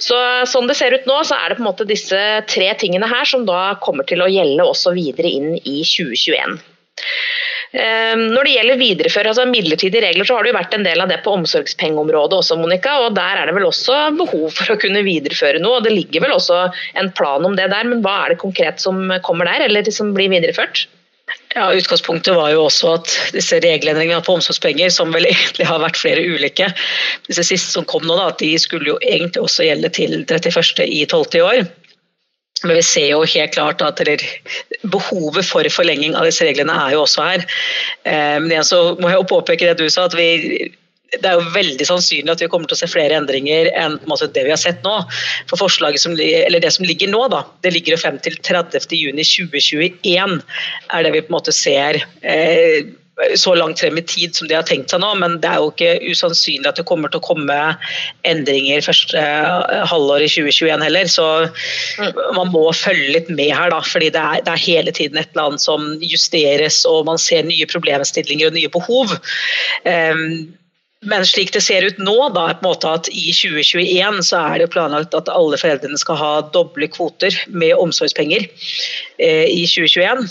Så 0.02 0.20
Sånn 0.50 0.68
det 0.70 0.76
ser 0.78 0.94
ut 0.94 1.08
nå, 1.08 1.20
så 1.26 1.38
er 1.38 1.50
det 1.50 1.58
på 1.58 1.64
en 1.64 1.70
måte 1.70 1.88
disse 1.88 2.20
tre 2.50 2.70
tingene 2.80 3.08
her 3.10 3.28
som 3.28 3.46
da 3.48 3.74
kommer 3.82 4.06
til 4.08 4.22
å 4.24 4.30
gjelde 4.30 4.66
også 4.66 4.94
videre 4.96 5.30
inn 5.30 5.54
i 5.58 5.80
2021. 5.82 6.58
Ehm, 7.74 8.28
når 8.30 8.46
det 8.46 8.54
gjelder 8.54 8.78
videreføre 8.78 9.30
altså 9.32 9.46
midlertidige 9.50 10.04
regler, 10.04 10.26
så 10.28 10.36
har 10.36 10.46
det 10.46 10.52
jo 10.52 10.58
vært 10.58 10.76
en 10.76 10.86
del 10.86 11.02
av 11.02 11.10
det 11.10 11.20
på 11.24 11.32
omsorgspengeområdet 11.34 12.38
også, 12.38 12.58
Monica. 12.60 13.00
og 13.02 13.16
Der 13.18 13.40
er 13.40 13.50
det 13.50 13.56
vel 13.56 13.66
også 13.66 13.96
behov 14.18 14.50
for 14.54 14.74
å 14.74 14.80
kunne 14.80 15.02
videreføre 15.06 15.62
noe. 15.62 15.80
og 15.80 15.86
Det 15.86 15.94
ligger 15.94 16.26
vel 16.26 16.36
også 16.36 16.60
en 17.00 17.10
plan 17.18 17.44
om 17.44 17.56
det 17.58 17.70
der, 17.72 17.88
men 17.90 18.04
hva 18.04 18.20
er 18.24 18.34
det 18.34 18.42
konkret 18.44 18.78
som 18.80 19.08
kommer 19.26 19.50
der, 19.50 19.66
eller 19.66 19.90
som 19.90 20.14
blir 20.14 20.30
videreført? 20.30 20.86
Ja, 21.54 21.68
Utgangspunktet 21.70 22.34
var 22.34 22.50
jo 22.50 22.64
også 22.66 22.96
at 22.96 23.12
disse 23.34 23.60
regelendringene 23.62 24.24
på 24.26 24.34
omsorgspenger, 24.34 24.90
som 24.90 25.12
vel 25.14 25.28
egentlig 25.30 25.68
har 25.68 25.78
vært 25.82 26.00
flere 26.00 26.24
ulike, 26.26 26.66
disse 27.28 27.46
siste 27.46 27.76
som 27.76 27.86
kom 27.86 28.02
nå, 28.02 28.16
da, 28.18 28.32
at 28.32 28.42
de 28.42 28.50
skulle 28.58 28.90
jo 28.90 28.98
egentlig 29.06 29.44
også 29.44 29.68
gjelde 29.68 29.92
til 29.94 30.16
31. 30.24 30.82
i 30.88 31.04
12. 31.06 31.24
i 31.38 31.44
år. 31.44 31.64
Men 32.64 32.78
vi 32.78 32.84
ser 32.86 33.10
jo 33.12 33.22
helt 33.28 33.54
klart 33.54 33.82
at 33.84 34.00
behovet 34.88 35.46
for 35.46 35.68
forlenging 35.70 36.16
av 36.16 36.26
disse 36.26 36.46
reglene 36.46 36.74
er 36.86 36.94
jo 36.96 37.02
også 37.04 37.26
her. 37.28 37.44
Eh, 38.08 38.36
men 38.40 38.50
igjen 38.50 38.66
så 38.66 38.80
må 38.98 39.10
jeg 39.10 39.20
jo 39.20 39.30
påpeke 39.34 39.68
det 39.68 39.78
du 39.82 39.90
sa, 39.92 40.08
at 40.08 40.16
vi 40.16 40.72
det 41.12 41.28
er 41.28 41.38
jo 41.38 41.52
veldig 41.54 41.86
sannsynlig 41.88 42.32
at 42.32 42.42
vi 42.42 42.48
kommer 42.50 42.70
til 42.70 42.76
å 42.76 42.80
se 42.80 42.90
flere 42.90 43.18
endringer 43.18 43.70
enn 43.78 43.98
måte, 44.10 44.30
det 44.34 44.46
vi 44.46 44.54
har 44.54 44.60
sett 44.60 44.82
nå. 44.86 44.96
For 45.50 45.60
forslaget 45.60 46.02
som, 46.02 46.16
eller 46.18 46.62
Det 46.64 46.72
som 46.74 46.86
ligger 46.86 47.12
nå, 47.12 47.26
da, 47.32 47.44
det 47.62 47.74
ligger 47.76 47.94
jo 47.94 48.02
frem 48.02 48.18
til 48.24 48.36
30.6.2021, 48.40 50.36
er 50.90 51.06
det 51.06 51.14
vi 51.14 51.24
på 51.24 51.32
en 51.32 51.38
måte 51.38 51.54
ser. 51.54 52.02
Eh, 52.22 52.84
så 53.38 53.52
langt 53.54 53.78
frem 53.78 53.98
i 53.98 54.02
tid 54.02 54.34
som 54.34 54.48
de 54.50 54.56
har 54.56 54.64
tenkt 54.66 54.90
seg 54.90 54.98
nå, 54.98 55.12
men 55.20 55.36
det 55.42 55.46
er 55.46 55.60
jo 55.62 55.68
ikke 55.70 56.10
usannsynlig 56.10 56.66
at 56.66 56.80
det 56.80 56.86
kommer 56.88 57.12
til 57.12 57.20
å 57.20 57.26
komme 57.28 57.58
endringer 58.26 58.82
første 58.82 59.20
eh, 59.20 59.84
halvår 59.90 60.24
i 60.26 60.30
2021 60.32 60.82
heller. 60.88 61.12
Så 61.12 61.28
man 62.34 62.50
må 62.50 62.64
følge 62.74 63.12
litt 63.14 63.30
med 63.30 63.54
her, 63.54 63.70
da, 63.74 63.78
fordi 63.86 64.10
det 64.14 64.24
er, 64.24 64.42
det 64.46 64.56
er 64.56 64.66
hele 64.66 64.96
tiden 64.96 65.20
et 65.20 65.30
eller 65.30 65.52
annet 65.52 65.62
som 65.62 65.86
justeres, 66.02 66.82
og 66.90 67.06
man 67.10 67.22
ser 67.22 67.46
nye 67.46 67.70
problemstillinger 67.70 68.50
og 68.50 68.58
nye 68.58 68.74
behov. 68.74 69.14
Um, 69.86 70.54
men 71.04 71.26
slik 71.28 71.52
det 71.54 71.62
ser 71.64 71.84
ut 71.86 71.98
nå, 72.00 72.16
da, 72.34 72.46
på 72.54 72.64
en 72.64 72.70
måte 72.70 72.92
at 72.98 73.10
i 73.12 73.28
2021 73.34 74.22
så 74.26 74.40
er 74.52 74.62
det 74.62 74.70
planlagt 74.74 75.16
at 75.16 75.30
alle 75.32 75.58
foreldrene 75.60 76.00
skal 76.00 76.18
ha 76.20 76.32
doble 76.54 76.88
kvoter 76.92 77.36
med 77.48 77.76
omsorgspenger 77.80 78.46
eh, 78.46 79.46
i 79.50 79.64
2021. 79.68 80.26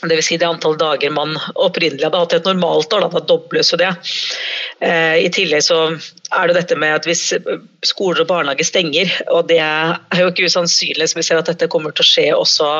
Dvs. 0.00 0.30
Si 0.30 0.38
det 0.40 0.48
antall 0.48 0.78
dager 0.80 1.12
man 1.12 1.34
opprinnelig 1.60 2.06
hadde 2.06 2.22
hatt 2.22 2.34
et 2.38 2.46
normalt 2.48 2.92
år, 2.96 3.04
da, 3.04 3.20
dobles 3.28 3.72
jo 3.74 3.78
det. 3.80 3.90
Eh, 4.80 5.26
I 5.26 5.28
tillegg 5.34 5.64
så 5.66 5.80
er 5.90 6.48
det 6.48 6.56
dette 6.56 6.78
med 6.80 6.94
at 6.96 7.08
hvis 7.08 7.26
skoler 7.84 8.22
og 8.22 8.30
barnehager 8.30 8.64
stenger, 8.64 9.12
og 9.28 9.50
det 9.50 9.60
er 9.60 10.22
jo 10.22 10.30
ikke 10.30 10.48
usannsynlig, 10.48 11.10
som 11.10 11.20
vi 11.20 11.26
ser 11.26 11.42
at 11.42 11.50
dette 11.50 11.68
kommer 11.72 11.92
til 11.92 12.06
å 12.06 12.10
skje 12.12 12.28
også 12.38 12.70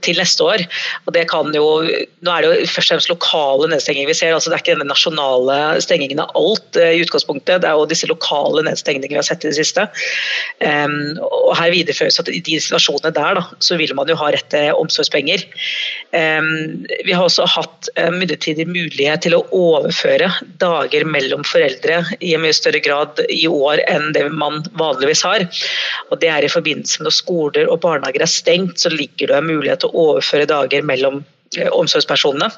til 0.00 0.16
neste 0.16 0.44
år. 0.44 0.64
Og 1.06 1.12
det 1.16 1.26
kan 1.30 1.52
jo, 1.54 1.66
nå 2.24 2.32
er 2.32 2.44
det 2.44 2.50
jo 2.50 2.68
først 2.70 2.88
og 2.88 2.94
fremst 2.94 3.12
lokale 3.12 3.68
nedstenginger 3.72 4.08
vi 4.08 4.16
ser. 4.16 4.32
altså 4.32 4.50
Det 4.50 4.56
er 4.56 4.64
ikke 4.64 4.76
denne 4.76 4.88
nasjonale 4.88 5.58
stengingen 5.84 6.22
av 6.22 6.32
alt 6.38 6.78
eh, 6.80 6.94
i 6.96 7.02
utgangspunktet. 7.04 7.62
Det 7.62 7.68
er 7.68 7.76
jo 7.76 7.88
disse 7.90 8.08
lokale 8.08 8.64
nedstengningene 8.68 9.12
vi 9.12 9.20
har 9.20 9.28
sett 9.28 9.44
i 9.44 9.50
det 9.50 9.58
siste. 9.58 9.84
Um, 10.62 11.18
og 11.26 11.52
her 11.58 11.74
videreføres 11.74 12.20
at 12.22 12.30
I 12.32 12.40
de 12.44 12.56
situasjonene 12.62 13.12
der 13.12 13.36
da, 13.40 13.44
så 13.60 13.76
vil 13.80 13.92
man 13.98 14.08
jo 14.08 14.16
ha 14.20 14.30
rett 14.32 14.48
til 14.52 14.72
omsorgspenger. 14.78 15.44
Um, 16.16 16.86
vi 17.04 17.12
har 17.12 17.26
også 17.26 17.46
hatt 17.50 17.90
midlertidig 18.14 18.64
mulighet 18.70 19.24
til 19.26 19.36
å 19.36 19.44
overføre 19.56 20.30
dager 20.62 21.04
mellom 21.08 21.44
foreldre 21.46 22.00
i 22.20 22.32
en 22.36 22.44
mye 22.44 22.56
større 22.56 22.80
grad 22.84 23.20
i 23.28 23.44
år 23.50 23.82
enn 23.90 24.12
det 24.16 24.24
man 24.32 24.62
vanligvis 24.80 25.24
har. 25.26 25.44
Og 26.10 26.20
Det 26.22 26.30
er 26.30 26.44
i 26.46 26.52
forbindelse 26.52 27.00
med 27.00 27.10
når 27.10 27.16
skoler 27.16 27.68
og 27.68 27.80
barnehager 27.84 28.24
er 28.24 28.30
stengt, 28.30 28.78
så 28.80 28.92
ligger 28.92 29.28
det 29.28 29.38
en 29.38 29.48
mulighet 29.50 29.81
til 29.82 29.90
å 29.90 30.06
overføre 30.08 30.48
dager 30.50 30.86
mellom 30.86 31.20
eh, 31.58 31.68
omsorgspersonene. 31.70 32.50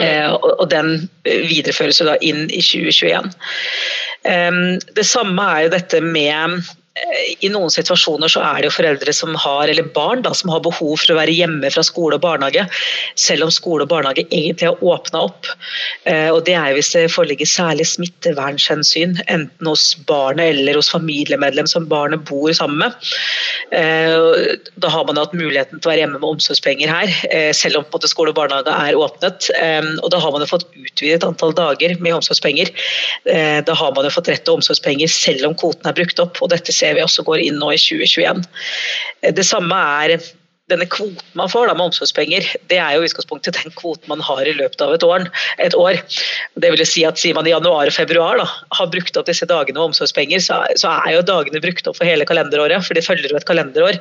Eh, 0.00 0.28
og 0.32 0.66
den 0.72 1.08
videreføres 1.24 2.00
jo 2.00 2.08
da 2.08 2.16
inn 2.24 2.46
i 2.48 2.62
2021. 2.64 3.32
Det 4.94 5.04
samme 5.04 5.44
er 5.50 5.64
jo 5.64 5.72
dette 5.72 5.98
med 6.04 6.62
i 7.40 7.48
noen 7.48 7.72
situasjoner 7.72 8.28
så 8.28 8.42
er 8.44 8.60
det 8.60 8.68
jo 8.68 8.74
foreldre 8.74 9.12
som 9.16 9.32
har, 9.40 9.70
eller 9.70 9.86
barn 9.94 10.20
da, 10.24 10.34
som 10.36 10.50
har 10.52 10.60
behov 10.64 10.98
for 11.00 11.14
å 11.14 11.16
være 11.16 11.32
hjemme 11.32 11.70
fra 11.72 11.84
skole 11.86 12.18
og 12.18 12.24
barnehage, 12.24 12.66
selv 13.16 13.46
om 13.46 13.52
skole 13.54 13.86
og 13.86 13.90
barnehage 13.92 14.26
egentlig 14.28 14.68
har 14.68 14.82
åpna 14.84 15.22
opp. 15.30 15.48
Eh, 16.04 16.28
og 16.28 16.44
Det 16.44 16.54
er 16.58 16.74
hvis 16.76 16.92
det 16.92 17.06
foreligger 17.14 17.48
særlig 17.48 17.86
smittevernhensyn, 17.88 19.16
enten 19.32 19.70
hos 19.70 19.94
barnet 20.08 20.52
eller 20.52 20.76
hos 20.76 20.90
familiemedlem 20.92 21.70
som 21.70 21.88
barnet 21.88 22.26
bor 22.28 22.52
sammen 22.52 22.82
med. 22.84 23.08
Eh, 23.72 24.58
da 24.76 24.92
har 24.92 25.08
man 25.08 25.20
hatt 25.22 25.32
muligheten 25.32 25.80
til 25.80 25.88
å 25.88 25.92
være 25.94 26.04
hjemme 26.04 26.20
med 26.20 26.28
omsorgspenger 26.34 26.92
her, 26.92 27.16
eh, 27.30 27.52
selv 27.56 27.80
om 27.80 27.88
måte 27.92 28.10
skole 28.12 28.34
og 28.34 28.36
barnehage 28.36 28.68
er 28.68 29.00
åpnet. 29.00 29.48
Og 30.02 30.10
Da 30.12 30.18
har 30.20 30.32
man 30.32 30.42
jo 30.44 30.50
fått 30.50 30.68
utvidet 30.76 31.24
antall 31.24 31.54
dager 31.56 31.96
med 32.00 32.12
omsorgspenger. 32.12 32.68
Da 33.64 33.74
har 33.74 33.92
man 33.94 34.04
jo 34.04 34.10
fått 34.12 34.28
rett 34.28 34.44
til 34.44 34.58
omsorgspenger 34.58 35.08
selv 35.08 35.46
om 35.48 35.54
kvoten 35.54 35.88
er 35.88 35.96
brukt 35.96 36.20
opp. 36.20 36.40
og 36.42 36.50
dette 36.50 36.72
ser 36.82 36.98
vi 36.98 37.04
også 37.06 37.24
går 37.26 37.46
inn 37.46 37.60
nå 37.62 37.72
i 37.72 37.80
2021. 37.80 38.44
Det 39.38 39.46
samme 39.46 39.78
er 40.04 40.18
denne 40.72 40.88
kvoten 40.90 41.38
man 41.38 41.50
får 41.52 41.68
da, 41.68 41.76
med 41.78 41.90
omsorgspenger, 41.90 42.48
det 42.72 42.78
er 42.80 42.96
jo 42.96 43.04
i 43.04 43.10
utgangspunktet 43.10 43.58
den 43.58 43.74
kvoten 43.78 44.10
man 44.10 44.22
har 44.24 44.42
i 44.48 44.54
løpet 44.58 44.84
av 44.84 44.94
et 44.96 45.06
år. 45.06 45.26
Et 45.62 45.76
år. 45.78 46.00
Det 46.62 46.72
vil 46.74 46.84
si 46.88 47.04
at 47.08 47.20
Sier 47.22 47.36
man 47.36 47.46
i 47.46 47.52
januar 47.52 47.86
og 47.86 47.94
februar 47.94 48.40
da, 48.40 48.46
har 48.78 48.90
brukt 48.90 49.18
opp 49.18 49.28
disse 49.28 49.46
dagene 49.48 49.78
med 49.78 49.92
omsorgspenger, 49.92 50.42
så, 50.42 50.62
så, 50.80 50.94
er 51.06 51.18
jo 51.18 51.26
dagene 51.28 51.62
brukt 51.62 51.86
opp 51.86 52.00
for 52.00 52.08
hele 52.08 52.26
kalenderåret, 52.28 52.82
for 52.86 52.98
de 52.98 53.04
følger 53.04 53.30
jo 53.30 53.38
et 53.38 53.48
kalenderår. 53.48 54.00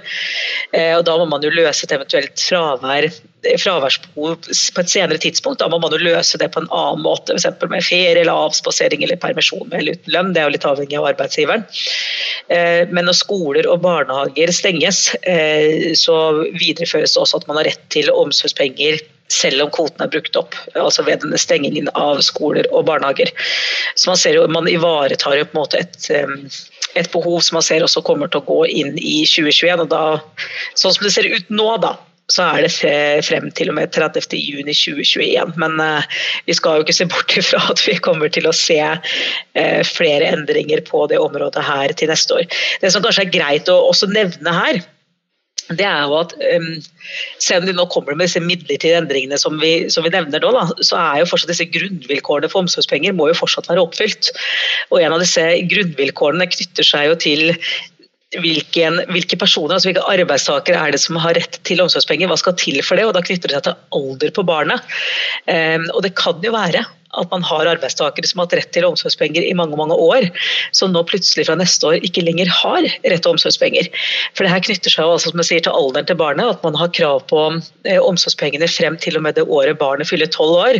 Eh, 0.74 0.96
og 0.98 1.06
Da 1.06 1.18
må 1.20 1.28
man 1.30 1.46
jo 1.46 1.54
løse 1.54 1.86
et 1.86 1.94
eventuelt 1.96 2.42
fravær 2.42 3.12
fraværsbehov 3.42 4.36
på 4.76 4.82
et 4.82 4.90
senere 4.90 5.18
tidspunkt. 5.18 5.60
Da 5.60 5.70
må 5.70 5.80
man 5.82 5.94
jo 5.94 6.02
løse 6.02 6.38
det 6.38 6.52
på 6.54 6.62
en 6.62 6.70
annen 6.70 7.04
måte, 7.04 7.34
f.eks. 7.34 7.48
med 7.70 7.84
ferie 7.84 8.22
eller 8.22 8.46
avspasering 8.48 9.04
eller 9.04 9.20
permisjon 9.22 9.68
med 9.70 9.82
eller 9.82 9.98
uten 9.98 10.14
lønn. 10.14 10.34
Det 10.34 10.42
er 10.42 10.50
jo 10.50 10.56
litt 10.56 10.68
avhengig 10.68 11.00
av 11.00 11.10
arbeidsgiveren. 11.12 11.66
Eh, 12.54 12.84
men 12.92 13.08
når 13.08 13.18
skoler 13.18 13.70
og 13.70 13.82
barnehager 13.86 14.54
stenges, 14.54 15.04
eh, 15.24 15.92
så 15.98 16.18
videreføres 16.62 17.18
også 17.20 17.42
at 17.42 17.50
man 17.50 17.60
har 17.60 17.72
rett 17.72 17.84
til 17.94 18.12
omsorgspenger 18.14 19.02
selv 19.32 19.64
om 19.64 19.72
kvoten 19.72 20.04
er 20.04 20.12
brukt 20.12 20.36
opp, 20.40 20.58
altså 20.76 21.06
ved 21.08 21.24
denne 21.24 21.40
stengingen 21.40 21.90
av 21.96 22.20
skoler 22.26 22.68
og 22.76 22.86
barnehager. 22.90 23.32
Så 23.96 24.12
Man 24.12 24.20
ser 24.20 24.38
jo, 24.38 24.46
man 24.52 24.68
ivaretar 24.68 25.38
jo 25.38 25.48
på 25.48 25.56
en 25.56 25.62
måte 25.62 25.82
et, 25.82 26.12
et 27.00 27.12
behov 27.14 27.40
som 27.40 27.60
man 27.60 27.66
ser 27.66 27.86
også 27.86 28.04
kommer 28.06 28.32
til 28.32 28.42
å 28.42 28.50
gå 28.50 28.62
inn 28.68 28.96
i 29.00 29.22
2021. 29.24 29.86
og 29.86 29.92
da, 29.92 30.06
Sånn 30.76 30.96
som 30.96 31.08
det 31.08 31.14
ser 31.16 31.32
ut 31.32 31.54
nå, 31.54 31.70
da, 31.84 31.96
så 32.32 32.46
er 32.48 32.64
det 32.64 32.72
frem 33.28 33.50
til 33.56 33.72
og 33.72 33.78
med 33.80 33.92
30.6.2021. 33.96 35.56
Men 35.60 35.80
uh, 35.84 36.22
vi 36.48 36.56
skal 36.56 36.80
jo 36.80 36.86
ikke 36.86 36.96
se 36.96 37.08
bort 37.12 37.36
ifra 37.40 37.60
at 37.74 37.84
vi 37.88 37.98
kommer 38.04 38.32
til 38.32 38.48
å 38.48 38.56
se 38.56 38.80
uh, 38.80 39.82
flere 39.88 40.32
endringer 40.32 40.84
på 40.88 41.06
det 41.12 41.20
området 41.22 41.66
her 41.68 41.96
til 41.98 42.12
neste 42.12 42.40
år. 42.40 42.48
Det 42.84 42.94
som 42.94 43.04
kanskje 43.04 43.28
er 43.28 43.36
greit 43.36 43.72
å 43.72 43.80
også 43.90 44.12
nevne 44.12 44.56
her, 44.56 44.82
det 45.78 45.86
er 45.88 46.08
jo 46.08 46.18
at 46.20 46.34
um, 46.56 46.72
Selv 47.42 47.64
om 47.64 47.70
de 47.70 47.76
nå 47.76 47.86
kommer 47.92 48.16
med 48.16 48.28
disse 48.28 48.42
midlertidige 48.44 49.00
endringene 49.02 49.40
som 49.42 49.58
vi, 49.62 49.90
som 49.94 50.06
vi 50.06 50.14
nevner 50.14 50.44
nå, 50.44 50.52
da, 50.56 50.66
så 50.86 51.00
er 51.00 51.22
jo 51.22 51.30
fortsatt 51.32 51.54
disse 51.54 51.70
grunnvilkårene 51.74 52.50
for 52.52 52.64
omsorgspenger 52.66 53.16
må 53.18 53.30
jo 53.32 53.40
fortsatt 53.42 53.70
være 53.72 53.84
oppfylt. 53.84 54.32
Og 54.92 55.02
En 55.02 55.16
av 55.16 55.24
disse 55.24 55.44
grunnvilkårene 55.72 56.50
knytter 56.52 56.88
seg 56.88 57.10
jo 57.10 57.18
til 57.26 57.46
hvilken, 58.40 59.02
hvilke 59.12 59.36
personer, 59.36 59.76
altså 59.76 59.90
hvilke 59.90 60.08
arbeidstakere 60.08 60.80
er 60.80 60.96
det 60.96 61.02
som 61.04 61.20
har 61.20 61.36
rett 61.36 61.58
til 61.68 61.82
omsorgspenger, 61.84 62.30
hva 62.32 62.40
skal 62.40 62.56
til 62.60 62.80
for 62.86 63.00
det? 63.00 63.10
og 63.10 63.16
Da 63.18 63.26
knytter 63.26 63.52
det 63.52 63.60
seg 63.60 63.68
til 63.68 64.00
alder 64.00 64.34
på 64.38 64.48
barnet. 64.48 64.96
Um, 65.50 65.90
og 65.92 66.04
Det 66.06 66.16
kan 66.20 66.40
jo 66.46 66.56
være 66.56 66.86
at 67.20 67.32
man 67.32 67.44
har 67.44 67.68
arbeidstakere 67.68 68.28
som 68.28 68.40
har 68.40 68.48
hatt 68.48 68.58
rett 68.60 68.72
til 68.76 68.88
omsorgspenger 68.88 69.44
i 69.44 69.56
mange 69.58 69.78
mange 69.80 69.96
år, 70.00 70.28
som 70.76 70.94
nå 70.94 71.04
plutselig 71.08 71.48
fra 71.48 71.58
neste 71.60 71.88
år 71.90 72.06
ikke 72.08 72.24
lenger 72.24 72.52
har 72.52 72.86
rett 72.86 73.24
til 73.24 73.34
omsorgspenger. 73.34 73.90
For 74.38 74.46
det 74.46 74.54
her 74.54 74.64
knytter 74.64 74.94
seg 74.94 75.08
altså, 75.08 75.32
som 75.32 75.42
jeg 75.44 75.50
sier, 75.50 75.66
til 75.66 75.76
alderen 75.76 76.08
til 76.08 76.20
barnet, 76.20 76.56
at 76.56 76.64
man 76.66 76.78
har 76.80 76.92
krav 76.96 77.26
på 77.32 77.42
eh, 77.86 78.00
omsorgspengene 78.00 78.70
frem 78.72 78.98
til 79.02 79.20
og 79.20 79.26
med 79.28 79.38
det 79.38 79.46
året 79.48 79.80
barnet 79.82 80.10
fyller 80.10 80.32
tolv 80.32 80.60
år. 80.62 80.80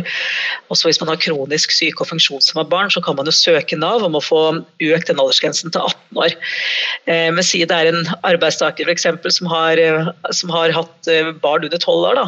Også 0.72 0.88
hvis 0.88 1.00
man 1.02 1.12
har 1.12 1.20
kronisk 1.20 1.74
syke 1.74 2.04
og 2.04 2.10
funksjonshemma 2.12 2.64
barn, 2.70 2.92
så 2.92 3.02
kan 3.04 3.18
man 3.18 3.28
jo 3.28 3.36
søke 3.36 3.78
Nav 3.78 4.04
om 4.06 4.16
å 4.18 4.24
få 4.24 4.42
økt 4.62 5.10
den 5.10 5.20
aldersgrensen 5.20 5.72
til 5.74 5.84
18 5.84 6.22
år. 6.24 6.36
Eh, 7.06 7.28
men 7.34 7.44
si 7.46 7.62
det 7.68 7.76
er 7.76 7.92
en 7.92 8.08
arbeidstaker 8.28 8.90
eksempel, 8.92 9.32
som 9.34 9.50
har, 9.52 9.80
eh, 9.80 10.10
som 10.32 10.52
har 10.54 10.74
hatt 10.74 11.12
barn 11.42 11.66
under 11.66 11.80
tolv 11.82 12.08
år, 12.12 12.18
da, 12.18 12.26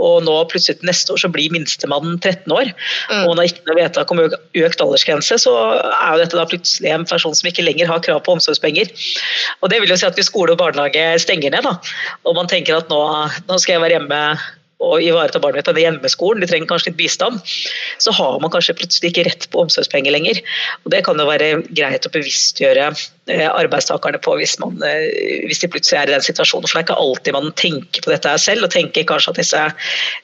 og 0.00 0.24
nå 0.26 0.36
plutselig 0.50 0.82
neste 0.86 1.14
år 1.14 1.20
så 1.22 1.30
blir 1.32 1.52
minstemannen 1.54 2.18
13 2.18 2.52
år 2.54 2.72
mm. 3.10 3.24
og 3.24 3.36
har 3.38 3.48
ikke 3.48 3.66
noe 3.68 3.78
vedtak 3.80 4.14
om 4.14 4.22
økt 4.24 4.84
aldersgrense, 4.84 5.40
så 5.42 5.54
er 5.80 6.14
jo 6.14 6.22
dette 6.22 6.38
da 6.38 6.46
plutselig 6.50 6.94
en 6.94 7.08
person 7.08 7.36
som 7.36 7.50
ikke 7.50 7.66
lenger 7.66 7.90
har 7.90 8.04
krav 8.04 8.22
på 8.26 8.36
omsorgspenger. 8.36 8.92
Og 9.60 9.72
Det 9.72 9.82
vil 9.82 9.92
jo 9.92 9.98
si 10.00 10.08
at 10.08 10.18
hvis 10.18 10.30
skole 10.30 10.54
og 10.54 10.62
barnehage 10.62 11.18
stenger 11.22 11.54
ned, 11.54 11.66
da, 11.66 11.76
og 12.24 12.38
man 12.38 12.50
tenker 12.50 12.80
at 12.80 12.90
nå, 12.92 13.02
nå 13.48 13.60
skal 13.60 13.78
jeg 13.78 13.84
være 13.84 13.98
hjemme 13.98 14.22
og 14.80 15.04
ivareta 15.04 15.40
barnet 15.42 15.60
mitt 15.60 15.68
på 15.68 15.82
hjemmeskolen, 15.82 16.40
de 16.40 16.48
trenger 16.48 16.68
kanskje 16.70 16.90
litt 16.90 17.00
bistand, 17.00 17.40
så 18.00 18.12
har 18.16 18.38
man 18.40 18.52
kanskje 18.52 18.78
plutselig 18.78 19.12
ikke 19.12 19.26
rett 19.28 19.46
på 19.52 19.60
omsorgspenger 19.64 20.14
lenger. 20.14 20.40
Og 20.84 20.94
Det 20.94 21.02
kan 21.04 21.20
jo 21.20 21.28
være 21.28 21.50
greit 21.68 22.06
å 22.08 22.12
bevisstgjøre 22.14 22.86
eh, 22.88 23.48
arbeidstakerne 23.50 24.20
på 24.24 24.38
hvis, 24.40 24.56
man, 24.62 24.80
eh, 24.86 25.44
hvis, 25.44 25.60
de 25.60 25.70
plutselig 25.72 26.00
er 26.00 26.12
i 26.12 26.14
den 26.16 26.24
situasjonen. 26.24 26.68
For 26.68 26.78
det 26.78 26.82
er 26.82 26.88
ikke 26.88 27.04
alltid 27.04 27.36
man 27.36 27.52
tenker 27.60 28.06
på 28.06 28.14
dette 28.14 28.32
selv, 28.40 28.64
og 28.66 28.72
tenker 28.72 29.08
kanskje 29.08 29.34
at 29.34 29.42
disse 29.42 29.66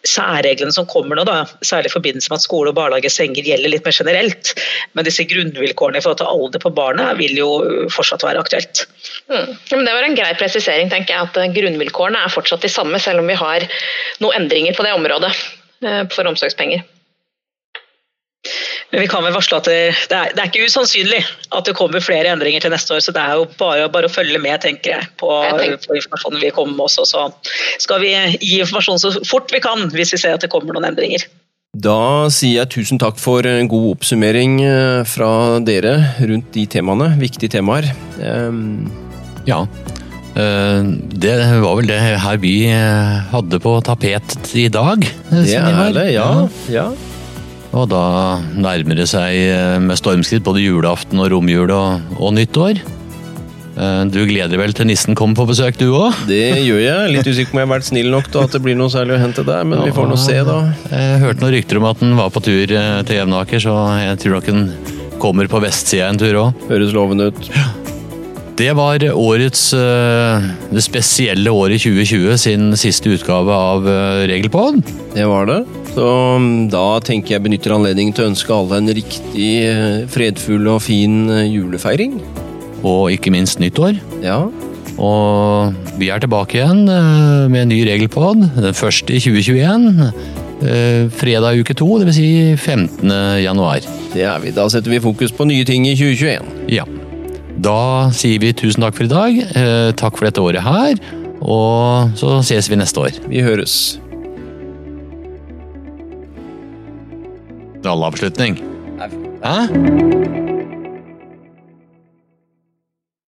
særreglene 0.09 0.73
som 0.73 0.89
kommer 0.89 1.21
nå, 1.21 1.27
da, 1.29 1.43
særlig 1.61 1.93
i 1.93 1.97
forbindelse 1.99 2.33
med 2.33 2.41
at 2.41 2.49
skole 2.49 2.73
og 2.73 2.81
barnehage 2.81 3.13
gjelder 3.13 3.71
litt 3.71 3.85
mer 3.85 3.97
generelt. 4.01 4.55
Men 4.97 5.05
disse 5.05 5.29
grunnvilkårene 5.29 6.01
i 6.01 6.07
forhold 6.07 6.23
til 6.23 6.33
alder 6.33 6.65
på 6.65 6.73
barnet 6.73 7.21
vil 7.21 7.37
jo 7.37 7.51
fortsatt 7.93 8.25
være 8.25 8.41
aktuelt. 8.41 8.87
Mm. 9.29 9.53
Det 9.69 9.85
var 9.85 10.07
en 10.07 10.17
grei 10.17 10.33
presisering, 10.39 10.89
tenker 10.91 11.13
jeg, 11.15 11.29
at 11.29 11.55
grunnvilkårene 11.55 12.25
er 12.25 12.33
fortsatt 12.33 12.65
de 12.65 12.73
samme, 12.73 12.99
selv 13.03 13.21
om 13.21 13.29
vi 13.29 13.37
har 13.37 13.69
noen 14.25 14.46
endringer 14.47 14.77
på 14.77 14.87
det 14.87 14.95
området 14.97 15.33
eh, 15.85 16.05
for 16.15 16.31
omsorgspenger. 16.31 16.85
Men 18.93 19.03
vi 19.03 19.09
kan 19.11 19.25
vel 19.27 19.35
varsle 19.35 19.59
at 19.59 19.67
det, 19.67 19.79
det, 20.11 20.17
er, 20.17 20.35
det, 20.35 20.43
er, 20.43 20.51
ikke 20.51 20.69
usannsynlig 20.71 21.19
at 21.27 21.67
det 21.67 21.75
kommer 21.77 22.03
flere 22.05 22.31
endringer 22.31 22.63
til 22.63 22.71
neste 22.73 22.95
år. 22.95 23.03
Så 23.03 23.15
det 23.15 23.23
er 23.23 23.41
jo 23.41 23.49
bare, 23.59 23.89
bare 23.93 24.09
å 24.09 24.13
følge 24.13 24.39
med, 24.43 24.61
tenker 24.63 24.95
jeg, 24.95 25.09
på, 25.19 25.31
jeg 25.43 25.81
på, 25.83 25.97
informasjonen 25.99 26.45
vi 26.45 26.53
kommer 26.55 26.79
med 26.79 26.87
også. 26.87 27.07
Så 27.11 27.25
skal 27.83 28.05
vi 28.05 28.13
gi 28.15 28.61
informasjon 28.63 29.03
så 29.03 29.13
fort 29.27 29.51
vi 29.53 29.63
kan 29.65 29.89
hvis 29.93 30.15
vi 30.15 30.23
ser 30.23 30.39
at 30.39 30.47
det 30.47 30.53
kommer 30.53 30.77
noen 30.77 30.87
endringer. 30.93 31.27
Da 31.77 32.31
sier 32.33 32.63
jeg 32.63 32.73
tusen 32.73 33.03
takk 33.03 33.19
for 33.21 33.45
en 33.51 33.69
god 33.69 33.91
oppsummering 33.97 34.61
eh, 34.65 35.03
fra 35.05 35.59
dere 35.67 35.99
rundt 36.23 36.55
de 36.55 36.65
temaene. 36.79 37.11
Viktige 37.21 37.59
temaer. 37.59 37.91
Um... 38.23 38.87
Ja, 39.47 39.61
det 40.37 41.35
var 41.63 41.77
vel 41.79 41.89
det 41.89 41.97
her 42.21 42.41
vi 42.43 42.67
eh, 42.69 43.21
hadde 43.31 43.61
på 43.63 43.77
tapet 43.85 44.37
i 44.53 44.67
dag. 44.73 45.07
Eh, 45.33 45.47
det 45.47 45.55
er 45.57 45.95
det, 45.97 46.09
ja. 46.13 46.27
ja. 46.73 46.91
Og 47.77 47.89
da 47.89 48.03
nærmer 48.57 49.01
det 49.01 49.09
seg 49.11 49.81
med 49.85 49.97
stormskritt 50.01 50.45
både 50.45 50.65
julaften 50.65 51.21
og 51.21 51.33
romjul 51.33 51.73
og, 51.73 52.13
og 52.21 52.37
nyttår. 52.37 52.83
Du 53.77 54.23
gleder 54.25 54.49
deg 54.49 54.61
vel 54.63 54.73
til 54.73 54.89
nissen 54.89 55.13
kommer 55.19 55.37
på 55.37 55.51
besøk, 55.51 55.77
du 55.77 55.91
òg? 55.91 56.23
Det 56.25 56.63
gjør 56.65 56.81
jeg. 56.81 57.11
Litt 57.13 57.29
usikker 57.29 57.51
på 57.51 57.59
om 57.59 57.61
jeg 57.61 57.69
har 57.69 57.73
vært 57.75 57.89
snill 57.91 58.09
nok 58.15 58.31
til 58.33 58.41
at 58.47 58.57
det 58.57 58.63
blir 58.65 58.79
noe 58.79 58.89
særlig 58.93 59.19
å 59.19 59.21
hente 59.21 59.45
der, 59.45 59.69
men 59.69 59.85
vi 59.85 59.93
får 59.93 60.09
nå 60.09 60.17
se, 60.21 60.39
da. 60.49 60.57
Jeg 60.89 61.21
hørte 61.27 61.45
noen 61.45 61.53
rykter 61.59 61.83
om 61.83 61.89
at 61.91 62.01
den 62.01 62.17
var 62.17 62.33
på 62.33 62.41
tur 62.47 62.73
til 62.73 63.19
Jevnaker, 63.19 63.61
så 63.67 63.77
jeg 64.01 64.23
tror 64.25 64.39
nok 64.39 64.49
den 64.49 64.65
kommer 65.21 65.53
på 65.53 65.61
vestsida 65.67 66.09
en 66.09 66.23
tur 66.25 66.41
òg. 66.47 66.65
Høres 66.73 66.97
lovende 66.97 67.29
ut. 67.29 67.51
Ja. 67.53 67.69
Det 68.57 68.71
var 68.73 69.03
årets 69.13 69.73
eh, 69.77 70.45
Det 70.73 70.81
spesielle 70.85 71.53
året 71.53 71.83
2020 71.83 72.39
sin 72.41 72.71
siste 72.81 73.13
utgave 73.13 73.53
av 73.53 73.85
eh, 73.85 74.23
Regelpod. 74.31 74.81
Det 75.13 75.27
var 75.29 75.45
det. 75.51 75.59
Så 75.93 76.07
mm, 76.41 76.71
da 76.73 76.87
tenker 77.05 77.37
jeg 77.37 77.45
benytter 77.45 77.77
anledningen 77.77 78.17
til 78.17 78.25
å 78.25 78.31
ønske 78.31 78.57
alle 78.57 78.81
en 78.81 78.89
riktig 78.97 79.51
eh, 79.69 80.07
fredfull 80.09 80.73
og 80.73 80.81
fin 80.87 81.29
julefeiring. 81.45 82.17
Og 82.81 83.13
ikke 83.13 83.35
minst 83.35 83.61
nyttår. 83.61 84.01
Ja. 84.25 84.47
Og 84.97 85.77
vi 86.01 86.09
er 86.09 86.25
tilbake 86.25 86.57
igjen 86.57 86.87
med 86.89 87.61
en 87.61 87.73
ny 87.75 87.83
Regelpod. 87.85 88.41
Den 88.57 88.77
første 88.77 89.13
i 89.13 89.21
2021. 89.21 90.01
Fredag 91.13 91.61
uke 91.61 91.77
to, 91.77 91.91
dvs. 92.01 92.17
Si 92.17 92.31
15. 92.57 93.13
januar. 93.45 93.85
Det 94.15 94.25
er 94.25 94.41
vi. 94.41 94.57
Da 94.57 94.71
setter 94.73 94.97
vi 94.97 95.05
fokus 95.05 95.37
på 95.37 95.45
nye 95.45 95.69
ting 95.69 95.85
i 95.91 95.99
2021. 95.99 96.55
Ja. 96.73 96.89
Da 97.57 98.11
sier 98.13 98.41
vi 98.43 98.53
tusen 98.57 98.85
takk 98.85 98.99
for 98.99 99.07
i 99.07 99.13
dag. 99.13 99.39
Eh, 99.57 99.93
takk 99.97 100.19
for 100.19 100.29
dette 100.29 100.43
året 100.45 100.65
her. 100.65 100.99
Og 101.41 102.17
så 102.19 102.39
ses 102.47 102.71
vi 102.71 102.79
neste 102.81 103.01
år. 103.01 103.21
Vi 103.31 103.45
høres. 103.45 103.97
Ralleavslutning. 107.87 108.59
Hæ? 109.45 110.46